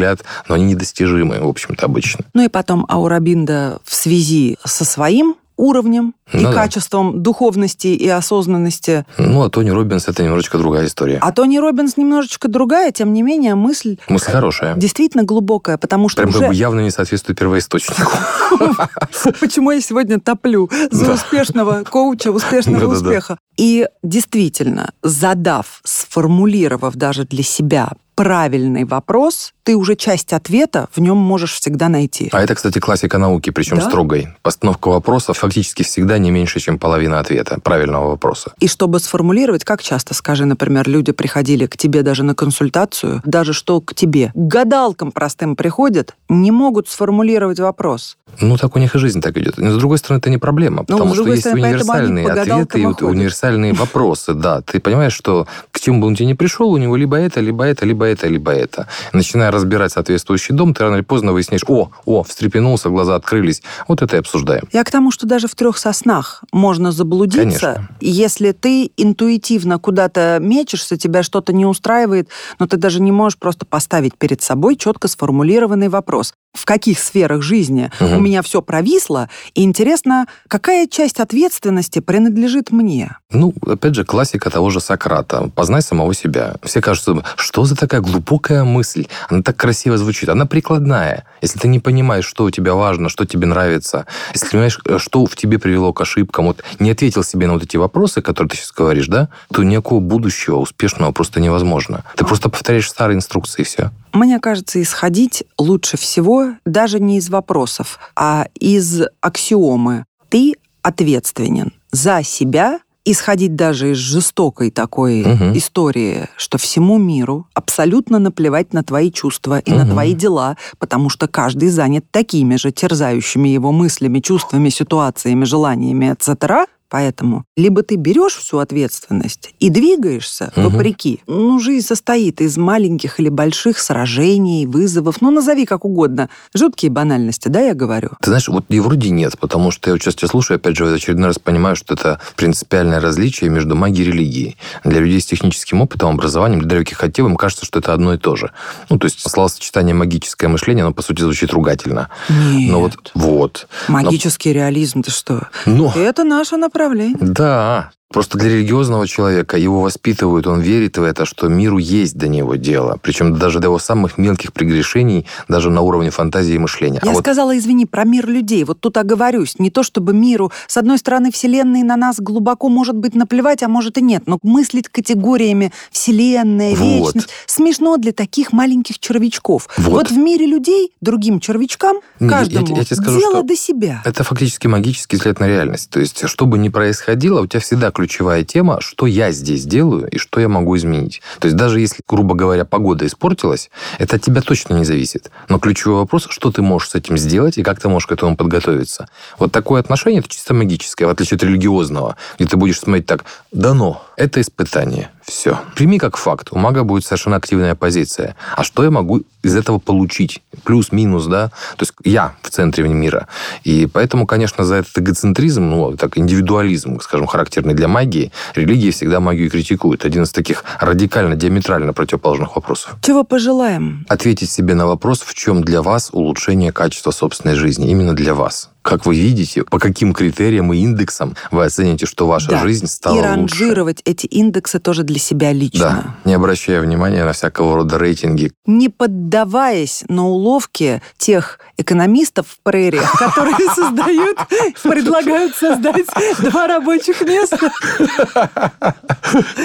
но 0.48 0.56
они 0.56 0.66
недостижимы, 0.66 1.40
в 1.40 1.48
общем-то, 1.48 1.86
обычно. 1.86 2.26
Ну 2.34 2.44
и 2.44 2.48
потом 2.50 2.86
Аурабинда 2.90 3.80
в 3.84 3.94
связи 3.96 4.58
со 4.66 4.86
своим 4.86 5.36
уровнем 5.58 6.14
и 6.34 6.38
Ну 6.38 6.44
да. 6.44 6.54
качеством 6.54 7.24
духовности 7.24 7.88
и 7.88 8.08
осознанности. 8.08 9.06
Ну, 9.18 9.42
а 9.42 9.50
Тони 9.50 9.72
Робинс– 9.72 10.08
это 10.08 10.22
немножечко 10.24 10.60
другая 10.60 10.86
история. 10.86 11.18
А 11.20 11.32
Тони 11.32 11.58
Робинс 11.58 11.98
немножечко 11.98 12.48
другая, 12.48 12.92
тем 12.92 13.12
не 13.12 13.24
менее 13.24 13.56
мысль 13.56 13.98
Мысль 14.08 14.32
хорошая. 14.32 14.76
действительно 14.76 15.24
глубокая, 15.24 15.78
потому 15.80 16.10
что 16.10 16.22
Прям 16.22 16.36
уже... 16.36 16.54
явно 16.54 16.82
не 16.82 16.92
соответствует 16.92 17.40
первоисточнику. 17.40 18.12
Почему 19.40 19.72
я 19.72 19.82
сегодня 19.82 20.20
топлю 20.20 20.70
за 20.92 21.14
успешного 21.14 21.84
коуча, 21.84 22.32
успешного 22.32 22.94
успеха? 22.94 23.40
И 23.58 23.88
действительно, 24.04 24.92
задав, 25.02 25.82
сформулировав 25.84 26.96
даже 26.96 27.26
для 27.26 27.42
себя 27.44 27.94
правильный 28.18 28.84
вопрос, 28.84 29.54
ты 29.64 29.76
уже 29.76 29.96
часть 29.96 30.34
ответа 30.34 30.88
в 30.96 31.00
нем 31.00 31.18
можешь 31.18 31.54
всегда 31.54 31.88
найти. 31.88 32.30
А 32.32 32.42
это, 32.42 32.56
кстати, 32.56 32.80
классика 32.80 33.20
науки, 33.20 33.52
причем 33.52 33.78
Да? 33.78 33.84
строгой. 33.84 34.30
Постановка 34.42 34.88
вопроса 34.90 35.34
фактически 35.34 35.84
всегда 35.84 36.18
не 36.18 36.32
меньше, 36.32 36.60
чем 36.60 36.80
половина 36.80 37.20
ответа 37.20 37.60
правильного 37.64 38.08
вопроса. 38.10 38.54
И 38.60 38.68
чтобы 38.68 39.00
сформулировать, 39.00 39.64
как 39.64 39.84
часто, 39.84 40.16
скажи, 40.16 40.46
например, 40.46 40.90
люди 40.90 41.12
приходили 41.12 41.68
к 41.68 41.78
тебе 41.78 42.02
даже 42.02 42.24
на 42.24 42.34
консультацию, 42.34 43.22
даже 43.24 43.54
что 43.54 43.82
к 43.82 43.94
тебе, 43.94 44.32
к 44.34 44.36
гадалкам 44.36 45.12
простым 45.12 45.56
приходят, 45.56 46.16
не 46.28 46.50
могут 46.52 46.90
сформулировать 46.90 47.60
вопрос. 47.60 48.18
Ну, 48.42 48.58
так 48.58 48.76
у 48.76 48.80
них 48.80 48.96
и 48.96 49.00
жизнь 49.00 49.22
так 49.22 49.38
идет. 49.38 49.58
Но, 49.58 49.72
с 49.72 49.78
другой 49.78 50.00
стороны, 50.00 50.20
это 50.20 50.30
не 50.32 50.38
проблема, 50.38 50.78
Ну, 50.80 50.98
потому 50.98 51.12
с 51.14 51.18
что 51.18 51.28
есть 51.28 51.42
стороны, 51.42 51.68
универсальные 51.68 52.32
ответы 52.32 52.80
и 52.80 52.84
ходят. 52.84 53.02
универсальные 53.04 53.74
вопросы. 53.74 54.34
Да, 54.34 54.62
ты 54.62 54.80
понимаешь, 54.80 55.14
что 55.14 55.48
к 55.72 55.80
чему 55.80 56.02
бы 56.02 56.08
он 56.08 56.16
тебе 56.16 56.26
не 56.26 56.34
пришел, 56.36 56.72
у 56.72 56.78
него 56.78 56.96
либо 56.96 57.16
это, 57.18 57.42
либо 57.42 57.64
это, 57.64 57.86
либо 57.86 58.07
это, 58.08 58.28
либо 58.28 58.52
это. 58.52 58.88
Начиная 59.14 59.52
разбирать 59.52 59.92
соответствующий 59.92 60.56
дом, 60.56 60.74
ты 60.74 60.84
рано 60.84 60.96
или 60.96 61.04
поздно 61.04 61.34
выяснишь, 61.34 61.62
о, 61.68 61.92
о, 62.06 62.24
встрепенулся, 62.24 62.90
глаза 62.90 63.16
открылись. 63.16 63.62
Вот 63.88 64.02
это 64.02 64.16
и 64.16 64.20
обсуждаем. 64.20 64.68
Я 64.72 64.84
к 64.84 64.92
тому, 64.92 65.12
что 65.12 65.28
даже 65.28 65.48
в 65.48 65.56
трех 65.56 65.78
соснах 65.78 66.44
можно 66.52 66.92
заблудиться, 66.92 67.74
Конечно. 67.76 67.90
если 68.02 68.52
ты 68.52 68.92
интуитивно 68.98 69.80
куда-то 69.80 70.38
мечешься, 70.42 70.98
тебя 70.98 71.24
что-то 71.24 71.54
не 71.54 71.66
устраивает, 71.66 72.30
но 72.60 72.68
ты 72.68 72.78
даже 72.78 73.02
не 73.02 73.12
можешь 73.12 73.38
просто 73.38 73.66
поставить 73.66 74.18
перед 74.18 74.42
собой 74.42 74.76
четко 74.76 75.08
сформулированный 75.08 75.90
вопрос. 75.90 76.34
В 76.54 76.66
каких 76.66 77.00
сферах 77.00 77.44
жизни 77.44 77.92
Мгм. 78.00 78.18
у 78.18 78.20
меня 78.20 78.42
все 78.42 78.62
провисло, 78.62 79.30
и 79.54 79.64
интересно, 79.64 80.26
какая 80.48 80.88
часть 80.88 81.20
ответственности 81.20 82.00
принадлежит 82.00 82.72
мне? 82.72 83.16
Ну, 83.32 83.54
опять 83.66 83.94
же, 83.94 84.04
классика 84.06 84.50
того 84.50 84.70
же 84.70 84.80
Сократа. 84.82 85.52
Познай 85.54 85.82
самого 85.82 86.14
себя. 86.14 86.56
Все 86.64 86.82
кажется, 86.82 87.24
что 87.36 87.64
за 87.66 87.76
такая 87.76 88.02
глубокая 88.02 88.64
мысль? 88.64 89.08
Она 89.30 89.44
так 89.44 89.56
красиво 89.56 89.98
звучит. 89.98 90.30
Она 90.30 90.46
прикладная. 90.46 91.26
Если 91.42 91.60
ты 91.60 91.68
не 91.68 91.80
понимаешь, 91.80 92.26
что 92.26 92.46
у 92.46 92.50
тебя 92.50 92.74
важно, 92.74 93.10
что 93.10 93.26
тебе 93.26 93.46
нравится, 93.46 94.06
если 94.34 94.46
ты 94.46 94.52
понимаешь, 94.52 94.80
э, 94.86 94.98
что 94.98 95.26
в 95.26 95.36
тебе 95.36 95.60
привело 95.60 95.94
к 95.94 96.02
ошибкам, 96.02 96.48
вот 96.48 96.64
не 96.80 96.90
ответил 96.92 97.24
себе 97.24 97.48
на 97.48 97.54
вот 97.54 97.64
эти 97.64 97.78
вопросы, 97.78 98.22
которые 98.22 98.50
ты 98.50 98.58
сейчас 98.58 98.72
говоришь, 98.72 99.08
да, 99.08 99.30
то 99.54 99.62
никакого 99.64 100.00
будущего 100.00 100.56
успешного 100.58 101.12
просто 101.12 101.40
невозможно. 101.40 102.04
Ты 102.16 102.26
просто 102.26 102.50
повторяешь 102.50 102.90
старые 102.90 103.18
инструкции, 103.18 103.62
и 103.62 103.66
все. 103.66 103.92
Мне 104.14 104.40
кажется, 104.40 104.82
исходить 104.82 105.44
лучше 105.60 105.98
всего 105.98 106.37
даже 106.66 107.00
не 107.00 107.18
из 107.18 107.30
вопросов, 107.30 108.00
а 108.16 108.48
из 108.60 109.04
аксиомы. 109.22 110.06
Ты 110.30 110.54
ответственен 110.82 111.74
за 111.92 112.24
себя, 112.24 112.80
исходить 113.06 113.56
даже 113.56 113.92
из 113.92 113.98
жестокой 113.98 114.70
такой 114.70 115.24
Мгм. 115.24 115.58
истории, 115.58 116.28
что 116.36 116.58
всему 116.58 116.98
миру 116.98 117.48
абсолютно 117.54 118.20
наплевать 118.20 118.74
на 118.74 118.84
твои 118.84 119.12
чувства 119.12 119.60
и 119.60 119.72
на 119.72 119.84
Мгм. 119.86 119.92
твои 119.92 120.14
дела, 120.14 120.58
потому 120.78 121.10
что 121.10 121.28
каждый 121.30 121.70
занят 121.70 122.04
такими 122.12 122.58
же 122.58 122.72
терзающими 122.72 123.48
его 123.48 123.72
мыслями, 123.72 124.20
чувствами, 124.20 124.68
ситуациями, 124.70 125.46
желаниями, 125.46 126.12
etc., 126.14 126.66
Поэтому 126.90 127.44
либо 127.58 127.84
ты 127.84 127.96
берешь 127.96 128.36
всю 128.36 128.60
ответственность 128.60 129.54
и 129.60 129.70
двигаешься 129.70 130.52
Мгм. 130.56 130.70
вопреки. 130.70 131.22
Ну, 131.28 131.60
жизнь 131.60 131.86
состоит 131.86 132.40
из 132.42 132.58
маленьких 132.58 133.20
или 133.20 133.30
больших 133.30 133.80
сражений, 133.80 134.66
вызовов. 134.66 135.22
Ну, 135.22 135.32
назови 135.32 135.66
как 135.66 135.84
угодно. 135.84 136.30
Жуткие 136.56 136.92
банальности, 136.92 137.50
да, 137.50 137.60
я 137.60 137.74
говорю? 137.74 138.12
Ты 138.22 138.30
знаешь, 138.30 138.48
вот 138.48 138.66
и 138.70 138.80
вроде 138.80 139.10
нет, 139.10 139.38
потому 139.38 139.72
что 139.72 139.90
я 139.90 139.96
вот 139.96 140.02
сейчас 140.02 140.16
тебя 140.16 140.28
слушаю, 140.30 140.56
опять 140.56 140.78
же, 140.78 140.86
в 140.86 140.94
очередной 140.94 141.28
раз 141.28 141.40
понимаю, 141.40 141.76
что 141.76 141.94
это 141.96 142.22
принципиальное 142.36 143.02
различие 143.02 143.50
между 143.50 143.76
магией 143.76 144.08
и 144.08 144.12
религией. 144.12 144.58
Для 144.84 145.00
людей 145.02 145.20
с 145.20 145.26
техническим 145.26 145.82
опытом, 145.82 146.10
образованием, 146.12 146.62
для 146.62 146.70
далеких 146.70 147.04
от 147.04 147.18
им 147.20 147.36
кажется, 147.36 147.66
что 147.66 147.80
это 147.80 147.94
одно 147.94 148.14
и 148.14 148.18
то 148.18 148.36
же. 148.36 148.52
Ну, 148.90 148.98
то 149.00 149.06
есть 149.06 149.20
словосочетание 149.20 149.96
магическое 149.96 150.48
мышление, 150.48 150.84
оно, 150.86 150.94
по 150.94 151.02
сути, 151.02 151.22
звучит 151.22 151.52
ругательно. 151.52 152.10
Нет. 152.30 152.72
Но 152.72 152.80
вот, 152.80 153.12
вот. 153.14 153.68
Магический 153.88 154.54
реализм, 154.54 155.02
ты 155.02 155.12
что? 155.12 155.48
Но, 155.66 155.92
Это 155.96 156.24
наше 156.24 156.56
направление. 156.58 156.77
Да, 157.20 157.92
Просто 158.10 158.38
для 158.38 158.50
религиозного 158.50 159.06
человека 159.06 159.58
его 159.58 159.82
воспитывают, 159.82 160.48
он 160.48 160.62
верит 160.62 160.98
в 160.98 161.04
это, 161.04 161.26
что 161.26 161.50
миру 161.50 161.78
есть 161.78 162.16
до 162.16 162.30
него 162.30 162.56
дело. 162.56 162.98
Причем 163.02 163.38
даже 163.38 163.60
до 163.60 163.66
его 163.68 163.80
самых 163.80 164.18
мелких 164.18 164.54
прегрешений, 164.54 165.26
даже 165.50 165.70
на 165.70 165.82
уровне 165.82 166.10
фантазии 166.10 166.54
и 166.56 166.58
мышления. 166.58 167.02
Я 167.04 167.12
а 167.12 167.14
вот 167.14 167.20
сказала, 167.20 167.58
извини, 167.58 167.86
про 167.86 168.06
мир 168.06 168.26
людей. 168.28 168.64
Вот 168.64 168.80
тут 168.80 168.96
оговорюсь. 168.96 169.60
Не 169.60 169.72
то 169.72 169.84
чтобы 169.84 170.14
миру, 170.14 170.54
с 170.68 170.78
одной 170.78 171.00
стороны, 171.00 171.34
Вселенной 171.34 171.84
на 171.84 171.98
нас 171.98 172.18
глубоко 172.20 172.70
может 172.70 172.96
быть 172.96 173.14
наплевать, 173.14 173.62
а 173.62 173.68
может 173.68 173.98
и 173.98 174.02
нет. 174.02 174.24
Но 174.26 174.40
мыслить 174.42 174.88
категориями 174.88 175.74
Вселенная, 175.92 176.76
Вот. 176.76 177.14
вечность 177.14 177.30
смешно 177.46 177.98
для 177.98 178.14
таких 178.14 178.54
маленьких 178.54 179.00
червячков. 179.00 179.68
Вот. 179.78 180.08
в 180.08 180.18
мире 180.18 180.46
людей, 180.46 180.94
другим 181.02 181.42
червячкам, 181.42 181.98
Не, 182.20 182.28
я- 182.30 182.32
я 182.32 182.40
каждому 182.40 182.78
я 182.78 182.84
скажу, 182.86 183.20
дело 183.20 183.44
до 183.44 183.58
себя. 183.58 184.02
Это 184.06 184.24
фактически 184.24 184.68
магический 184.68 185.18
взгляд 185.18 185.42
на 185.42 185.48
реальность. 185.48 185.90
То 185.90 186.00
есть, 186.00 186.28
что 186.30 186.46
бы 186.46 186.58
ни 186.58 186.70
происходило, 186.70 187.42
у 187.42 187.48
тебя 187.48 187.60
всегда 187.60 187.92
ключевая 187.98 188.44
тема, 188.44 188.80
что 188.80 189.08
я 189.08 189.32
здесь 189.32 189.66
делаю 189.66 190.08
и 190.12 190.20
что 190.20 190.40
я 190.40 190.48
могу 190.48 190.78
изменить. 190.78 191.24
То 191.40 191.48
есть, 191.48 191.58
даже 191.58 191.80
если, 191.80 192.04
грубо 192.08 192.36
говоря, 192.36 192.64
погода 192.64 193.08
испортилась, 193.08 193.72
это 193.98 194.18
от 194.18 194.22
тебя 194.22 194.42
точно 194.42 194.76
не 194.76 194.86
зависит. 194.86 195.32
Но 195.50 195.58
ключевой 195.58 195.98
вопрос, 196.02 196.28
что 196.30 196.52
ты 196.52 196.62
можешь 196.62 196.90
с 196.90 196.96
этим 196.96 197.18
сделать 197.18 197.58
и 197.58 197.64
как 197.64 197.80
ты 197.80 197.90
можешь 197.90 198.06
к 198.06 198.12
этому 198.12 198.38
подготовиться. 198.38 199.08
Вот 199.40 199.52
такое 199.52 199.82
отношение, 199.82 200.20
это 200.20 200.30
чисто 200.30 200.54
магическое, 200.54 201.08
в 201.08 201.10
отличие 201.10 201.38
от 201.38 201.44
религиозного, 201.44 202.18
где 202.38 202.48
ты 202.48 202.56
будешь 202.56 202.80
смотреть 202.80 203.08
так, 203.08 203.26
дано, 203.52 204.04
это 204.18 204.42
испытание, 204.42 205.12
все. 205.22 205.60
Прими 205.76 206.00
как 206.00 206.18
факт, 206.18 206.50
у 206.52 206.58
мага 206.58 206.84
будет 206.84 207.06
совершенно 207.06 207.36
активная 207.36 207.76
позиция. 207.76 208.36
А 208.56 208.64
что 208.64 208.84
я 208.84 208.90
могу 208.90 209.22
из 209.44 209.56
этого 209.56 209.78
получить? 209.78 210.42
Плюс-минус, 210.64 211.28
да? 211.28 211.50
То 211.78 211.84
есть 211.84 211.94
я 212.04 212.36
в 212.42 212.50
центре 212.50 212.88
мира. 212.90 213.28
И 213.64 213.86
поэтому, 213.86 214.26
конечно, 214.26 214.66
за 214.66 214.78
этот 214.78 214.98
эгоцентризм, 214.98 215.70
ну, 215.70 215.96
так, 215.96 216.18
индивидуализм, 216.18 217.00
скажем, 217.00 217.28
характерный 217.28 217.76
для 217.76 217.88
магии, 217.88 218.32
религии 218.56 218.90
всегда 218.90 219.20
магию 219.20 219.52
критикуют. 219.52 220.04
Один 220.04 220.24
из 220.24 220.32
таких 220.32 220.64
радикально, 220.80 221.36
диаметрально 221.36 221.94
противоположных 221.94 222.56
вопросов. 222.56 222.96
Чего 223.02 223.24
пожелаем? 223.24 224.06
Ответить 224.10 224.50
себе 224.50 224.74
на 224.74 224.88
вопрос, 224.88 225.22
в 225.22 225.34
чем 225.36 225.64
для 225.64 225.84
вас 225.84 226.10
улучшение 226.12 226.72
качества 226.72 227.12
собственной 227.12 227.56
жизни. 227.56 227.90
Именно 227.92 228.14
для 228.14 228.34
вас. 228.34 228.72
Как 228.88 229.06
вы 229.06 229.16
видите, 229.16 229.66
по 229.66 229.80
каким 229.80 230.14
критериям 230.14 230.72
и 230.72 230.78
индексам 230.78 231.36
вы 231.52 231.66
оцените, 231.66 232.06
что 232.06 232.26
ваша 232.26 232.52
Да. 232.52 232.62
жизнь 232.62 232.88
стала 232.88 233.16
И 233.16 233.18
лучше. 233.20 233.36
ранжировать 233.36 234.02
эти 234.06 234.26
индексы 234.28 234.80
тоже 234.80 235.04
для 235.04 235.20
себя 235.20 235.52
лично. 235.52 235.80
Да, 236.24 236.30
не 236.30 236.34
обращая 236.34 236.80
внимания 236.80 237.26
на 237.26 237.34
всякого 237.34 237.76
рода 237.76 237.98
рейтинги. 237.98 238.54
не 238.66 238.88
поддаваясь 238.88 240.06
на 240.08 240.26
уловки 240.26 241.02
тех 241.18 241.60
экономистов 241.76 242.48
в 242.48 242.64
прериях, 242.64 243.12
которые 243.20 243.56
создают, 243.76 244.38
предлагают 244.84 245.54
создать 245.58 246.06
два 246.40 246.68
рабочих 246.68 247.20
места. 247.24 247.70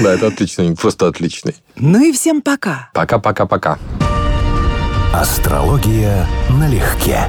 Да, 0.03 0.15
это 0.15 0.27
отличный, 0.27 0.75
просто 0.75 1.07
отличный. 1.07 1.55
Ну 1.77 2.03
и 2.03 2.11
всем 2.11 2.43
пока. 2.43 2.91
Пока-пока-пока. 2.93 3.79
Астрология 5.15 6.27
налегке. 6.59 7.21